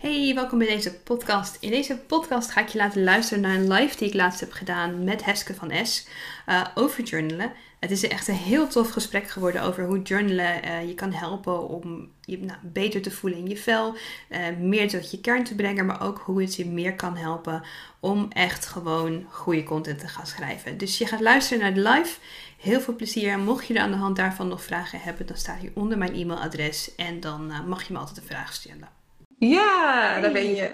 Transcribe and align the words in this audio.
Hey, 0.00 0.34
welkom 0.34 0.58
bij 0.58 0.66
deze 0.66 0.94
podcast. 0.94 1.56
In 1.60 1.70
deze 1.70 1.96
podcast 1.96 2.50
ga 2.50 2.60
ik 2.60 2.68
je 2.68 2.78
laten 2.78 3.04
luisteren 3.04 3.42
naar 3.42 3.54
een 3.54 3.72
live 3.72 3.96
die 3.96 4.08
ik 4.08 4.14
laatst 4.14 4.40
heb 4.40 4.52
gedaan 4.52 5.04
met 5.04 5.24
Heske 5.24 5.54
van 5.54 5.86
S 5.86 6.06
uh, 6.48 6.66
over 6.74 7.02
journalen. 7.02 7.52
Het 7.80 7.90
is 7.90 8.08
echt 8.08 8.28
een 8.28 8.34
heel 8.34 8.68
tof 8.68 8.90
gesprek 8.90 9.28
geworden 9.28 9.62
over 9.62 9.84
hoe 9.84 10.02
journalen 10.02 10.64
uh, 10.64 10.88
je 10.88 10.94
kan 10.94 11.12
helpen 11.12 11.68
om 11.68 12.10
je 12.20 12.38
nou, 12.38 12.58
beter 12.62 13.02
te 13.02 13.10
voelen 13.10 13.38
in 13.38 13.48
je 13.48 13.56
vel, 13.56 13.94
uh, 14.28 14.38
meer 14.58 14.88
tot 14.88 15.10
je 15.10 15.20
kern 15.20 15.44
te 15.44 15.54
brengen, 15.54 15.86
maar 15.86 16.02
ook 16.02 16.18
hoe 16.18 16.40
het 16.40 16.56
je 16.56 16.66
meer 16.66 16.96
kan 16.96 17.16
helpen 17.16 17.62
om 18.00 18.26
echt 18.30 18.66
gewoon 18.66 19.26
goede 19.30 19.62
content 19.62 19.98
te 19.98 20.08
gaan 20.08 20.26
schrijven. 20.26 20.78
Dus 20.78 20.98
je 20.98 21.06
gaat 21.06 21.20
luisteren 21.20 21.62
naar 21.62 21.74
de 21.74 21.98
live. 21.98 22.18
Heel 22.58 22.80
veel 22.80 22.96
plezier. 22.96 23.38
Mocht 23.38 23.66
je 23.66 23.74
er 23.74 23.80
aan 23.80 23.90
de 23.90 23.96
hand 23.96 24.16
daarvan 24.16 24.48
nog 24.48 24.62
vragen 24.62 25.00
hebben, 25.00 25.26
dan 25.26 25.36
staat 25.36 25.60
hier 25.60 25.72
onder 25.74 25.98
mijn 25.98 26.14
e-mailadres 26.14 26.94
en 26.94 27.20
dan 27.20 27.52
mag 27.66 27.86
je 27.86 27.92
me 27.92 27.98
altijd 27.98 28.16
een 28.16 28.26
vraag 28.26 28.52
stellen. 28.52 28.99
Ja, 29.40 30.20
daar 30.20 30.32
ben 30.32 30.54
je. 30.54 30.72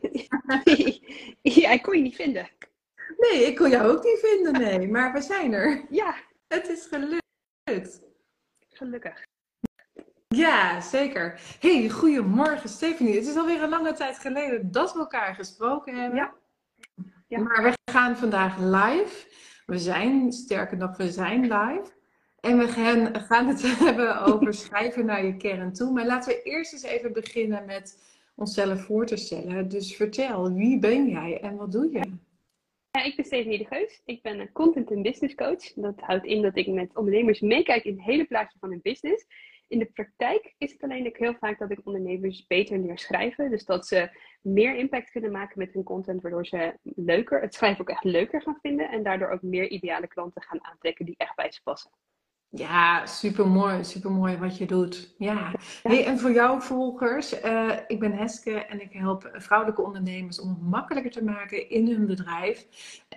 ja, 1.61 1.71
ik 1.71 1.83
kon 1.83 1.97
je 1.97 2.03
niet 2.03 2.15
vinden. 2.15 2.49
Nee, 3.19 3.47
ik 3.47 3.57
kon 3.57 3.71
jou 3.71 3.91
ook 3.91 4.05
niet 4.05 4.19
vinden, 4.19 4.53
nee. 4.53 4.89
Maar 4.89 5.13
we 5.13 5.21
zijn 5.21 5.53
er. 5.53 5.87
Ja. 5.91 6.15
Het 6.49 6.69
is 6.69 6.87
gelukt. 6.87 8.01
Gelukkig. 8.69 9.23
Ja, 10.29 10.81
zeker. 10.81 11.41
Hey, 11.61 11.89
goedemorgen 11.89 12.69
Stephanie. 12.69 13.15
Het 13.15 13.27
is 13.27 13.37
alweer 13.37 13.63
een 13.63 13.69
lange 13.69 13.93
tijd 13.93 14.19
geleden 14.19 14.73
dat 14.73 14.93
we 14.93 14.99
elkaar 14.99 15.35
gesproken 15.35 16.01
hebben. 16.01 16.19
Ja. 16.19 16.35
ja. 17.27 17.39
Maar 17.39 17.63
we 17.63 17.93
gaan 17.93 18.17
vandaag 18.17 18.59
live. 18.59 19.27
We 19.67 19.79
zijn, 19.79 20.33
sterker 20.33 20.77
nog, 20.77 20.97
we 20.97 21.11
zijn 21.11 21.41
live. 21.41 21.93
En 22.41 22.59
we 22.59 22.69
gaan, 22.69 23.15
gaan 23.15 23.47
het 23.47 23.63
hebben 23.85 24.21
over 24.21 24.55
schrijven 24.55 25.07
naar 25.07 25.25
je 25.25 25.37
kern 25.37 25.73
toe. 25.73 25.93
Maar 25.93 26.07
laten 26.07 26.33
we 26.33 26.43
eerst 26.43 26.73
eens 26.73 26.83
even 26.83 27.13
beginnen 27.13 27.65
met 27.67 28.15
onszelf 28.37 28.85
voor 28.85 29.07
te 29.07 29.17
stellen. 29.17 29.69
Dus 29.69 29.97
vertel, 29.97 30.53
wie 30.53 30.79
ben 30.79 31.09
jij 31.09 31.41
en 31.41 31.57
wat 31.57 31.73
doe 31.73 31.91
je? 31.93 32.13
Ja, 32.91 33.03
ik 33.03 33.17
ben 33.17 33.25
Stephanie 33.25 33.59
de 33.59 33.65
Geus. 33.65 34.03
Ik 34.05 34.23
ben 34.23 34.41
een 34.41 34.53
content 34.53 34.91
en 34.91 35.03
business 35.03 35.35
coach. 35.35 35.73
Dat 35.75 36.01
houdt 36.01 36.25
in 36.25 36.43
dat 36.43 36.57
ik 36.57 36.67
met 36.67 36.97
ondernemers 36.97 37.41
meekijk 37.41 37.85
in 37.85 37.97
het 37.97 38.05
hele 38.05 38.25
plaatje 38.25 38.59
van 38.59 38.71
hun 38.71 38.81
business. 38.83 39.27
In 39.69 39.79
de 39.79 39.85
praktijk 39.85 40.55
is 40.59 40.73
het 40.73 40.83
alleen 40.83 41.15
heel 41.17 41.35
vaak 41.35 41.59
dat 41.59 41.71
ik 41.71 41.81
ondernemers 41.85 42.47
beter 42.47 42.79
leer 42.79 42.99
schrijven. 42.99 43.51
Dus 43.51 43.65
dat 43.65 43.87
ze 43.87 44.19
meer 44.41 44.77
impact 44.77 45.11
kunnen 45.11 45.31
maken 45.31 45.59
met 45.59 45.73
hun 45.73 45.83
content, 45.83 46.23
waardoor 46.23 46.47
ze 46.47 46.79
leuker, 46.83 47.41
het 47.41 47.55
schrijven 47.55 47.81
ook 47.81 47.91
echt 47.91 48.05
leuker 48.05 48.43
gaan 48.43 48.59
vinden. 48.63 48.91
En 48.91 49.03
daardoor 49.03 49.29
ook 49.29 49.43
meer 49.43 49.69
ideale 49.69 50.07
klanten 50.07 50.43
gaan 50.43 50.65
aantrekken 50.65 51.05
die 51.05 51.15
echt 51.17 51.37
bij 51.37 51.53
ze 51.53 51.63
passen. 51.63 51.91
Ja, 52.57 53.07
super 53.07 53.47
mooi, 53.47 53.85
super 53.85 54.11
mooi 54.11 54.37
wat 54.37 54.59
je 54.59 54.67
doet. 54.67 55.15
Ja. 55.19 55.53
Hey, 55.83 56.05
en 56.05 56.19
voor 56.19 56.33
jouw 56.33 56.61
volgers, 56.61 57.43
uh, 57.45 57.73
ik 57.87 58.01
ben 58.01 58.13
Heske 58.13 58.55
en 58.55 58.81
ik 58.81 58.93
help 58.93 59.31
vrouwelijke 59.33 59.83
ondernemers 59.83 60.41
om 60.41 60.49
het 60.49 60.63
makkelijker 60.63 61.11
te 61.11 61.25
maken 61.25 61.71
in 61.71 61.89
hun 61.89 62.07
bedrijf, 62.07 62.67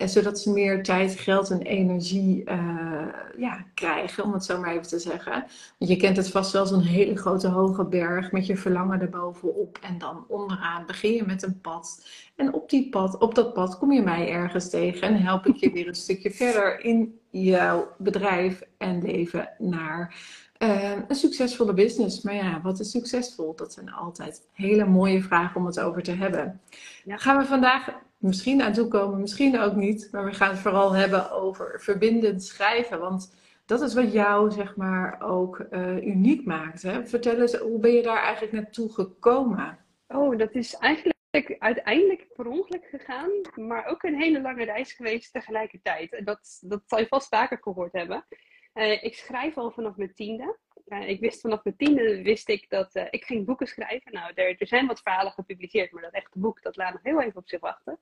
zodat 0.08 0.40
ze 0.40 0.52
meer 0.52 0.84
tijd, 0.84 1.16
geld 1.20 1.50
en 1.50 1.62
energie 1.62 2.44
uh, 2.46 3.08
ja, 3.38 3.66
krijgen, 3.74 4.24
om 4.24 4.34
het 4.34 4.46
zo 4.46 4.60
maar 4.60 4.72
even 4.72 4.88
te 4.88 5.00
zeggen. 5.00 5.46
Want 5.78 5.92
je 5.92 5.98
kent 5.98 6.18
het 6.18 6.32
vast 6.32 6.52
wel, 6.52 6.66
zo'n 6.66 6.82
hele 6.82 7.16
grote 7.16 7.48
hoge 7.48 7.86
berg 7.86 8.32
met 8.32 8.46
je 8.46 8.58
verlangen 8.58 9.02
erbovenop 9.02 9.78
en 9.82 9.98
dan 9.98 10.26
onderaan 10.28 10.86
begin 10.86 11.14
je 11.14 11.24
met 11.26 11.44
een 11.44 11.62
pad. 11.62 12.08
En 12.36 12.54
op, 12.54 12.70
die 12.70 12.90
pad, 12.90 13.18
op 13.18 13.36
dat 13.36 13.54
pad 13.54 13.78
kom 13.78 13.92
je 13.92 14.02
mij 14.02 14.30
ergens 14.30 14.70
tegen 14.70 15.02
en 15.02 15.22
help 15.22 15.46
ik 15.46 15.56
je 15.56 15.72
weer 15.72 15.88
een 15.88 15.96
stukje 15.96 16.32
verder 16.32 16.84
in 16.84 17.20
jouw 17.30 17.92
bedrijf 17.98 18.62
en 18.78 19.02
leven 19.02 19.50
naar 19.58 20.16
uh, 20.60 20.92
een 21.08 21.16
succesvolle 21.16 21.74
business. 21.74 22.22
Maar 22.22 22.36
ja, 22.36 22.62
wat 22.62 22.80
is 22.80 22.92
succesvol? 22.92 23.56
Dat 23.56 23.74
zijn 23.74 23.92
altijd 23.92 24.48
hele 24.54 24.86
mooie 24.86 25.22
vragen 25.22 25.56
om 25.56 25.66
het 25.66 25.80
over 25.80 26.04
te 26.04 26.12
hebben. 26.12 26.62
Ja. 27.04 27.18
Gaan 27.18 27.38
we 27.38 27.46
vandaag 27.46 27.90
misschien 28.20 28.62
aan 28.62 28.74
toe 28.74 28.88
komen, 28.88 29.20
misschien 29.20 29.60
ook 29.60 29.76
niet. 29.76 30.10
Maar 30.12 30.26
we 30.26 30.34
gaan 30.34 30.50
het 30.50 30.60
vooral 30.60 30.92
hebben 30.92 31.32
over 31.32 31.82
verbindend 31.82 32.44
schrijven. 32.44 33.00
Want 33.00 33.36
dat 33.66 33.82
is 33.82 33.94
wat 33.94 34.12
jou, 34.12 34.52
zeg 34.52 34.76
maar, 34.76 35.22
ook 35.22 35.66
uh, 35.72 36.06
uniek 36.06 36.46
maakt. 36.46 36.82
Hè? 36.82 37.08
Vertel 37.08 37.42
eens, 37.42 37.56
hoe 37.56 37.80
ben 37.80 37.92
je 37.92 38.02
daar 38.02 38.22
eigenlijk 38.22 38.54
naartoe 38.54 38.94
gekomen? 38.94 39.78
Oh, 40.08 40.38
dat 40.38 40.56
is 40.56 40.76
eigenlijk 40.76 41.18
uiteindelijk 41.60 42.28
per 42.34 42.48
ongeluk 42.48 42.86
gegaan, 42.86 43.32
maar 43.56 43.86
ook 43.86 44.04
een 44.04 44.16
hele 44.16 44.42
lange 44.42 44.64
reis 44.64 44.94
geweest 44.94 45.34
tegelijkertijd. 45.34 46.22
Dat, 46.26 46.60
dat 46.62 46.82
zal 46.86 47.00
je 47.00 47.08
vast 47.08 47.28
vaker 47.28 47.58
gehoord 47.62 47.94
hebben. 47.94 48.26
Uh, 48.74 49.04
ik 49.04 49.16
schrijf 49.16 49.58
al 49.58 49.72
vanaf 49.72 49.96
mijn 49.96 50.14
tiende. 50.14 50.58
Uh, 50.90 51.10
ik 51.10 51.20
wist 51.20 51.42
vanaf 51.42 51.64
mijn 51.64 51.76
tiende 51.76 52.22
wist 52.22 52.50
ik 52.50 52.70
dat 52.70 52.96
uh, 52.96 53.04
ik 53.10 53.24
ging 53.24 53.46
boeken 53.46 53.68
schrijven. 53.68 54.12
Nou, 54.12 54.32
er, 54.36 54.56
er, 54.60 54.68
zijn 54.68 54.88
wat 54.88 55.02
verhalen 55.02 55.32
gepubliceerd, 55.32 55.92
maar 55.92 56.04
dat 56.04 56.14
echte 56.14 56.40
boek 56.40 56.62
dat 56.62 56.76
laat 56.76 56.94
nog 56.94 57.04
heel 57.04 57.22
even 57.22 57.38
op 57.38 57.50
zich 57.50 57.60
wachten. 57.60 58.00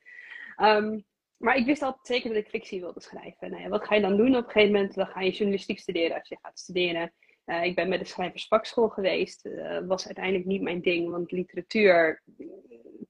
Um, 0.62 1.06
maar 1.38 1.56
ik 1.56 1.66
wist 1.66 1.82
altijd 1.82 2.08
zeker 2.08 2.30
dat 2.30 2.38
ik 2.38 2.50
fictie 2.50 2.80
wilde 2.80 3.02
schrijven. 3.02 3.52
Nou 3.52 3.70
wat 3.70 3.86
ga 3.86 3.96
je 3.96 4.02
dan 4.02 4.18
doen? 4.18 4.36
Op 4.36 4.46
een 4.46 4.52
gegeven 4.52 4.74
moment 4.74 4.94
dan 4.94 5.08
ga 5.08 5.22
je 5.22 5.32
journalistiek 5.32 5.80
studeren 5.80 6.18
als 6.18 6.30
je 6.30 6.38
gaat 6.42 6.60
studeren. 6.60 7.14
Uh, 7.46 7.64
ik 7.64 7.76
ben 7.76 7.90
bij 7.90 7.98
de 7.98 8.06
schrijversvakschool 8.06 8.90
geweest. 8.90 9.46
Uh, 9.46 9.80
was 9.88 10.06
uiteindelijk 10.06 10.46
niet 10.46 10.62
mijn 10.62 10.82
ding, 10.82 11.10
want 11.10 11.32
literatuur 11.32 12.24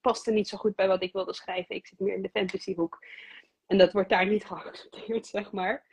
paste 0.01 0.31
niet 0.31 0.47
zo 0.47 0.57
goed 0.57 0.75
bij 0.75 0.87
wat 0.87 1.03
ik 1.03 1.13
wilde 1.13 1.33
schrijven. 1.33 1.75
Ik 1.75 1.87
zit 1.87 1.99
meer 1.99 2.15
in 2.15 2.21
de 2.21 2.29
fantasyhoek. 2.29 3.05
En 3.67 3.77
dat 3.77 3.93
wordt 3.93 4.09
daar 4.09 4.27
niet 4.27 4.45
geaccepteerd, 4.45 5.27
zeg 5.35 5.51
maar. 5.51 5.83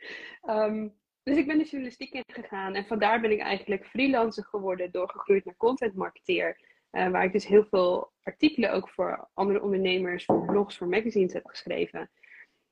Um, 0.49 0.93
dus 1.25 1.37
ik 1.37 1.47
ben 1.47 1.57
de 1.57 1.63
journalistiek 1.63 2.13
ingegaan. 2.13 2.75
En 2.75 2.85
vandaar 2.85 3.21
ben 3.21 3.31
ik 3.31 3.39
eigenlijk 3.39 3.85
freelancer 3.85 4.43
geworden, 4.43 4.91
doorgegroeid 4.91 5.45
naar 5.45 5.57
content 5.57 5.95
marketeer. 5.95 6.59
Uh, 6.91 7.09
waar 7.09 7.23
ik 7.23 7.31
dus 7.31 7.47
heel 7.47 7.65
veel 7.65 8.11
artikelen 8.23 8.73
ook 8.73 8.89
voor 8.89 9.29
andere 9.33 9.61
ondernemers, 9.61 10.25
voor 10.25 10.45
blogs, 10.45 10.77
voor 10.77 10.87
magazines 10.87 11.33
heb 11.33 11.45
geschreven. 11.45 12.09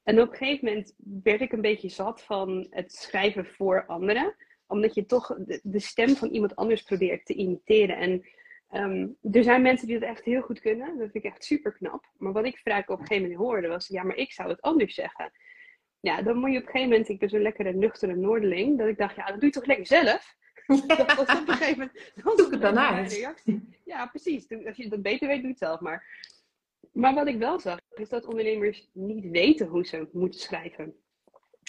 En 0.03 0.21
op 0.21 0.31
een 0.31 0.37
gegeven 0.37 0.67
moment 0.67 0.93
werd 1.23 1.41
ik 1.41 1.51
een 1.51 1.61
beetje 1.61 1.89
zat 1.89 2.23
van 2.23 2.67
het 2.69 2.93
schrijven 2.93 3.45
voor 3.45 3.85
anderen. 3.85 4.35
Omdat 4.67 4.95
je 4.95 5.05
toch 5.05 5.37
de, 5.63 5.79
stem 5.79 6.15
van 6.15 6.29
iemand 6.29 6.55
anders 6.55 6.81
probeert 6.81 7.25
te 7.25 7.33
imiteren. 7.33 7.97
En 7.97 8.25
um, 8.81 9.17
er 9.31 9.43
zijn 9.43 9.61
mensen 9.61 9.87
die 9.87 9.99
dat 9.99 10.09
echt 10.09 10.23
heel 10.23 10.41
goed 10.41 10.59
kunnen. 10.59 10.87
Dat 10.87 11.11
vind 11.11 11.25
ik 11.25 11.31
echt 11.31 11.43
super 11.43 11.71
knap. 11.71 12.09
Maar 12.17 12.31
wat 12.31 12.45
ik 12.45 12.57
vaak 12.57 12.89
op 12.89 12.99
een 12.99 13.07
gegeven 13.07 13.29
moment 13.29 13.47
hoorde 13.47 13.67
was, 13.67 13.87
ja, 13.87 14.03
maar 14.03 14.15
ik 14.15 14.31
zou 14.31 14.49
het 14.49 14.61
anders 14.61 14.93
zeggen. 14.93 15.31
Ja, 16.03 16.21
dan 16.21 16.37
moet 16.37 16.51
je 16.51 16.57
op 16.57 16.63
een 16.63 16.71
gegeven 16.71 16.89
moment, 16.89 17.09
ik 17.09 17.19
ben 17.19 17.29
zo'n 17.29 17.41
lekkere 17.41 17.73
nuchtere 17.73 18.15
Noorderling, 18.15 18.77
dat 18.77 18.87
ik 18.87 18.97
dacht, 18.97 19.15
ja, 19.15 19.25
dat 19.25 19.35
doe 19.35 19.45
je 19.45 19.49
toch 19.49 19.65
lekker 19.65 19.85
zelf? 19.85 20.35
Ja. 20.67 20.95
Dat 20.95 21.15
was 21.15 21.39
op 21.39 21.47
een 21.47 21.53
gegeven 21.53 21.77
moment. 21.77 22.37
Doe 22.37 22.45
ik 22.45 22.51
het 22.51 22.61
dan 22.61 22.79
uit. 22.79 23.13
Reactie. 23.13 23.77
Ja, 23.85 24.05
precies. 24.07 24.47
Als 24.65 24.77
je 24.77 24.89
dat 24.89 25.01
beter 25.01 25.27
weet, 25.27 25.41
doe 25.41 25.49
het 25.49 25.59
zelf 25.59 25.79
maar. 25.79 26.05
Maar 26.91 27.13
wat 27.13 27.27
ik 27.27 27.37
wel 27.37 27.59
zag, 27.59 27.79
is 27.93 28.09
dat 28.09 28.25
ondernemers 28.25 28.89
niet 28.93 29.29
weten 29.29 29.67
hoe 29.67 29.85
ze 29.85 30.09
moeten 30.11 30.39
schrijven. 30.39 30.95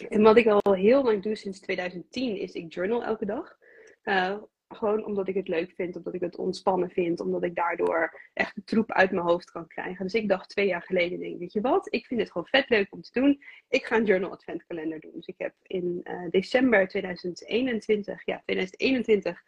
En 0.09 0.23
wat 0.23 0.37
ik 0.37 0.47
al 0.47 0.75
heel 0.75 1.03
lang 1.03 1.23
doe 1.23 1.35
sinds 1.35 1.61
2010, 1.61 2.37
is 2.37 2.53
ik 2.53 2.75
journal 2.75 3.05
elke 3.05 3.27
dag. 3.27 3.57
Uh, 4.05 4.37
gewoon 4.75 5.05
omdat 5.05 5.29
ik 5.29 5.35
het 5.35 5.49
leuk 5.49 5.73
vind, 5.75 5.97
omdat 5.97 6.15
ik 6.15 6.21
het 6.21 6.37
ontspannen 6.37 6.91
vind, 6.91 7.21
omdat 7.21 7.45
ik 7.45 7.55
daardoor 7.55 8.21
echt 8.33 8.55
de 8.55 8.65
troep 8.65 8.93
uit 8.93 9.11
mijn 9.11 9.27
hoofd 9.27 9.51
kan 9.51 9.67
krijgen. 9.67 10.05
Dus 10.05 10.15
ik 10.15 10.29
dacht 10.29 10.49
twee 10.49 10.67
jaar 10.67 10.83
geleden, 10.83 11.19
denk, 11.19 11.39
weet 11.39 11.53
je 11.53 11.61
wat, 11.61 11.87
ik 11.91 12.07
vind 12.07 12.21
het 12.21 12.31
gewoon 12.31 12.47
vet 12.47 12.69
leuk 12.69 12.93
om 12.93 13.03
te 13.03 13.21
doen. 13.21 13.43
Ik 13.69 13.85
ga 13.85 13.97
een 13.97 14.05
journal 14.05 14.31
adventkalender 14.31 15.01
doen. 15.01 15.13
Dus 15.15 15.27
ik 15.27 15.39
heb 15.39 15.55
in 15.63 16.01
uh, 16.05 16.31
december 16.31 16.89
2021, 16.89 18.25
ja 18.25 18.41
2021, 18.45 19.43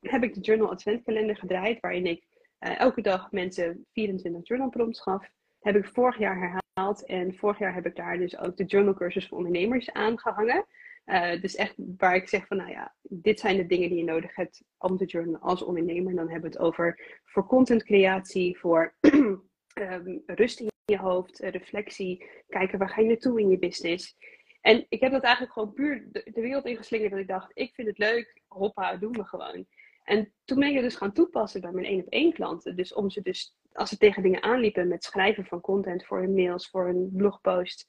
heb 0.00 0.22
ik 0.22 0.34
de 0.34 0.40
journal 0.40 0.70
adventkalender 0.70 1.36
gedraaid, 1.36 1.80
waarin 1.80 2.06
ik 2.06 2.24
uh, 2.60 2.80
elke 2.80 3.00
dag 3.00 3.32
mensen 3.32 3.86
24 3.92 4.46
journal 4.46 4.68
prompts 4.68 5.00
gaf. 5.00 5.30
Heb 5.60 5.76
ik 5.76 5.88
vorig 5.88 6.18
jaar 6.18 6.38
herhaald 6.38 7.06
en 7.06 7.34
vorig 7.34 7.58
jaar 7.58 7.74
heb 7.74 7.86
ik 7.86 7.96
daar 7.96 8.18
dus 8.18 8.38
ook 8.38 8.56
de 8.56 8.64
journalcursus 8.64 9.28
voor 9.28 9.38
ondernemers 9.38 9.92
aangehangen. 9.92 10.66
Uh, 11.06 11.40
dus 11.40 11.54
echt 11.54 11.74
waar 11.76 12.14
ik 12.14 12.28
zeg 12.28 12.46
van, 12.46 12.56
nou 12.56 12.70
ja, 12.70 12.94
dit 13.02 13.40
zijn 13.40 13.56
de 13.56 13.66
dingen 13.66 13.88
die 13.88 13.98
je 13.98 14.04
nodig 14.04 14.34
hebt 14.34 14.62
om 14.78 14.96
te 14.96 15.04
journalen 15.04 15.40
als 15.40 15.62
ondernemer. 15.62 16.14
Dan 16.14 16.30
hebben 16.30 16.50
we 16.50 16.56
het 16.56 16.66
over 16.66 17.20
voor 17.24 17.46
contentcreatie, 17.46 18.58
voor 18.58 18.94
um, 19.00 19.42
rust 20.26 20.60
in 20.60 20.70
je 20.84 20.98
hoofd, 20.98 21.38
reflectie, 21.38 22.26
kijken 22.48 22.78
waar 22.78 22.88
ga 22.88 23.00
je 23.00 23.06
naartoe 23.06 23.40
in 23.40 23.48
je 23.48 23.58
business. 23.58 24.16
En 24.60 24.86
ik 24.88 25.00
heb 25.00 25.12
dat 25.12 25.22
eigenlijk 25.22 25.52
gewoon 25.52 25.72
puur 25.72 26.08
de, 26.10 26.30
de 26.34 26.40
wereld 26.40 26.64
ingeslingerd 26.64 27.10
dat 27.10 27.20
ik 27.20 27.28
dacht, 27.28 27.50
ik 27.54 27.74
vind 27.74 27.88
het 27.88 27.98
leuk, 27.98 28.42
hoppa, 28.46 28.96
doen 28.96 29.12
we 29.12 29.24
gewoon. 29.24 29.66
En 30.04 30.32
toen 30.44 30.58
ben 30.58 30.68
ik 30.68 30.74
het 30.74 30.84
dus 30.84 30.96
gaan 30.96 31.12
toepassen 31.12 31.60
bij 31.60 31.72
mijn 31.72 31.86
één 31.86 32.00
op 32.00 32.08
één 32.08 32.32
klanten. 32.32 32.76
Dus 32.76 32.94
om 32.94 33.10
ze 33.10 33.22
dus, 33.22 33.56
als 33.72 33.88
ze 33.88 33.96
tegen 33.96 34.22
dingen 34.22 34.42
aanliepen 34.42 34.88
met 34.88 35.04
schrijven 35.04 35.44
van 35.44 35.60
content 35.60 36.06
voor 36.06 36.20
hun 36.20 36.34
mails, 36.34 36.68
voor 36.68 36.86
hun 36.86 37.10
blogpost, 37.12 37.86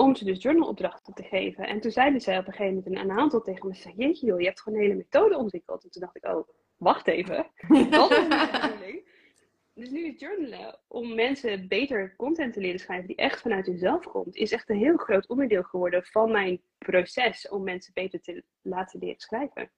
om 0.00 0.16
ze 0.16 0.24
dus 0.24 0.42
journalopdrachten 0.42 1.14
te 1.14 1.22
geven. 1.22 1.66
En 1.66 1.80
toen 1.80 1.90
zeiden 1.90 2.20
zij 2.20 2.38
op 2.38 2.46
een 2.46 2.52
gegeven 2.52 2.82
moment 2.84 3.10
een, 3.10 3.18
aantal 3.18 3.40
tegen 3.40 3.68
me, 3.68 3.74
zei, 3.74 3.94
jeetje 3.96 4.26
joh, 4.26 4.40
je 4.40 4.46
hebt 4.46 4.60
gewoon 4.60 4.78
een 4.78 4.84
hele 4.84 4.96
methode 4.96 5.36
ontwikkeld. 5.36 5.84
En 5.84 5.90
toen 5.90 6.02
dacht 6.02 6.16
ik, 6.16 6.26
oh, 6.26 6.48
wacht 6.76 7.06
even, 7.06 7.46
dat 7.90 8.10
is 8.10 8.28
bedoeling. 8.28 9.08
Dus 9.74 9.90
nu 9.90 10.06
is 10.06 10.20
journalen, 10.20 10.78
om 10.88 11.14
mensen 11.14 11.68
beter 11.68 12.16
content 12.16 12.52
te 12.52 12.60
leren 12.60 12.80
schrijven 12.80 13.06
die 13.06 13.16
echt 13.16 13.40
vanuit 13.40 13.66
hunzelf 13.66 14.04
komt, 14.04 14.36
is 14.36 14.52
echt 14.52 14.70
een 14.70 14.76
heel 14.76 14.96
groot 14.96 15.28
onderdeel 15.28 15.62
geworden 15.62 16.04
van 16.04 16.30
mijn 16.30 16.62
proces 16.78 17.48
om 17.48 17.62
mensen 17.62 17.92
beter 17.94 18.20
te 18.20 18.44
laten 18.62 19.00
leren 19.00 19.20
schrijven. 19.20 19.70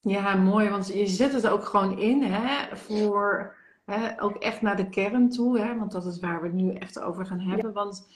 Ja, 0.00 0.36
mooi, 0.36 0.68
want 0.68 0.86
je 0.86 1.06
zet 1.06 1.32
het 1.32 1.48
ook 1.48 1.64
gewoon 1.64 1.98
in 1.98 2.22
hè, 2.22 2.76
voor 2.76 3.56
Ook 4.18 4.36
echt 4.36 4.62
naar 4.62 4.76
de 4.76 4.88
kern 4.88 5.30
toe, 5.30 5.58
hè, 5.58 5.78
want 5.78 5.92
dat 5.92 6.06
is 6.06 6.20
waar 6.20 6.40
we 6.40 6.46
het 6.46 6.56
nu 6.56 6.74
echt 6.74 7.00
over 7.00 7.26
gaan 7.26 7.40
hebben. 7.40 7.72
Want 7.72 8.06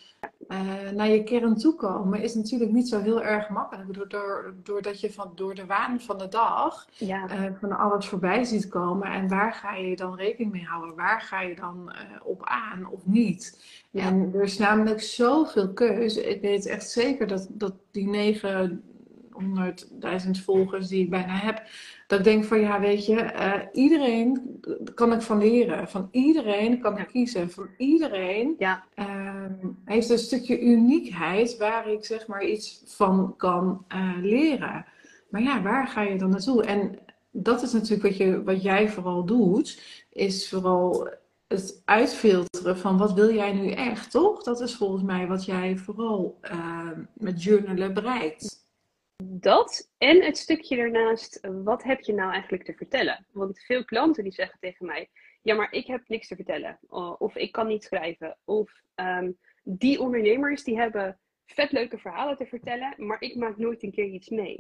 uh, 0.49 0.91
naar 0.95 1.09
je 1.09 1.25
kern 1.25 1.57
toe 1.57 1.75
komen 1.75 2.23
is 2.23 2.35
natuurlijk 2.35 2.73
niet 2.73 2.89
zo 2.89 3.01
heel 3.01 3.23
erg 3.23 3.49
makkelijk. 3.49 3.95
Doordat, 3.95 4.53
doordat 4.63 5.01
je 5.01 5.13
van, 5.13 5.33
door 5.35 5.55
de 5.55 5.67
waan 5.67 6.01
van 6.01 6.19
de 6.19 6.29
dag 6.29 6.89
ja. 6.95 7.31
uh, 7.31 7.51
van 7.61 7.79
alles 7.79 8.07
voorbij 8.07 8.45
ziet 8.45 8.69
komen. 8.69 9.09
En 9.09 9.29
waar 9.29 9.53
ga 9.53 9.75
je 9.75 9.97
dan 9.97 10.17
rekening 10.17 10.53
mee 10.53 10.65
houden? 10.65 10.95
Waar 10.95 11.21
ga 11.21 11.41
je 11.41 11.55
dan 11.55 11.93
uh, 11.93 12.27
op 12.27 12.41
aan 12.45 12.87
of 12.91 13.07
niet? 13.07 13.65
Ja. 13.91 14.07
En 14.07 14.31
er 14.35 14.43
is 14.43 14.59
namelijk 14.59 15.01
zoveel 15.01 15.73
keuze. 15.73 16.29
Ik 16.29 16.41
weet 16.41 16.67
echt 16.67 16.91
zeker 16.91 17.27
dat, 17.27 17.47
dat 17.51 17.75
die 17.91 18.09
900.000 19.43 20.31
volgers 20.45 20.89
die 20.89 21.03
ik 21.03 21.11
bijna 21.11 21.37
heb, 21.37 21.63
dat 22.07 22.19
ik 22.19 22.25
denk 22.25 22.45
van 22.45 22.61
ja, 22.61 22.81
weet 22.81 23.07
je, 23.07 23.15
uh, 23.15 23.55
iedereen 23.73 24.61
kan 24.95 25.13
ik 25.13 25.23
van 25.23 25.39
leren. 25.39 25.89
Van 25.89 26.09
iedereen 26.11 26.81
kan 26.81 26.99
ik 26.99 27.07
kiezen. 27.07 27.51
Van 27.51 27.69
iedereen 27.77 28.55
ja. 28.59 28.85
uh, 28.97 29.45
heeft 29.85 30.11
een 30.11 30.19
stukje 30.19 30.61
uniekheid 30.61 31.57
waar 31.57 31.89
ik 31.89 32.05
zeg 32.05 32.27
maar 32.27 32.45
iets 32.45 32.83
van 32.87 33.35
kan 33.37 33.85
uh, 33.95 34.17
leren. 34.21 34.87
Maar 35.31 35.43
ja, 35.43 35.63
waar 35.63 35.87
ga 35.89 36.03
je 36.03 36.19
dan 36.19 36.31
naartoe? 36.31 36.65
En 36.65 36.99
dat 37.31 37.63
is 37.63 37.73
natuurlijk 37.73 38.03
wat, 38.03 38.17
je, 38.17 38.43
wat 38.43 38.63
jij 38.63 38.89
vooral 38.89 39.25
doet, 39.25 39.83
is 40.13 40.49
vooral 40.49 41.09
het 41.49 41.83
uitfilteren 41.85 42.79
van 42.79 42.99
wat 42.99 43.13
wil 43.13 43.35
jij 43.35 43.53
nu 43.53 43.71
echt, 43.71 44.11
toch? 44.11 44.43
Dat 44.43 44.61
is 44.61 44.75
volgens 44.75 45.03
mij 45.03 45.27
wat 45.27 45.45
jij 45.45 45.77
vooral 45.77 46.39
ehm, 46.41 47.01
met 47.13 47.43
journalen 47.43 47.95
bereikt 47.95 48.64
dat 49.23 49.91
en 49.99 50.23
het 50.23 50.39
stukje 50.39 50.77
daarnaast, 50.77 51.41
wat 51.65 51.83
heb 51.83 52.01
je 52.01 52.13
nou 52.13 52.33
eigenlijk 52.33 52.65
te 52.65 52.75
vertellen? 52.75 53.27
Want 53.33 53.61
veel 53.61 53.85
klanten 53.85 54.23
die 54.23 54.33
zeggen 54.33 54.59
tegen 54.61 54.87
mij, 54.87 55.11
ja 55.43 55.55
maar 55.55 55.73
ik 55.73 55.87
heb 55.87 56.09
niks 56.09 56.29
te 56.29 56.35
vertellen. 56.35 56.79
Of 57.19 57.37
ik 57.37 57.53
kan 57.53 57.67
niet 57.67 57.85
schrijven. 57.85 58.37
Of 58.45 58.73
ehm, 58.95 59.33
die 59.63 60.01
ondernemers 60.01 60.65
die 60.65 60.79
hebben 60.79 61.19
vet 61.47 61.73
leuke 61.73 61.99
verhalen 61.99 62.37
te 62.37 62.47
vertellen, 62.47 62.95
maar 62.97 63.21
ik 63.21 63.37
maak 63.37 63.57
nooit 63.57 63.83
een 63.83 63.93
keer 63.93 64.05
iets 64.05 64.29
mee. 64.29 64.57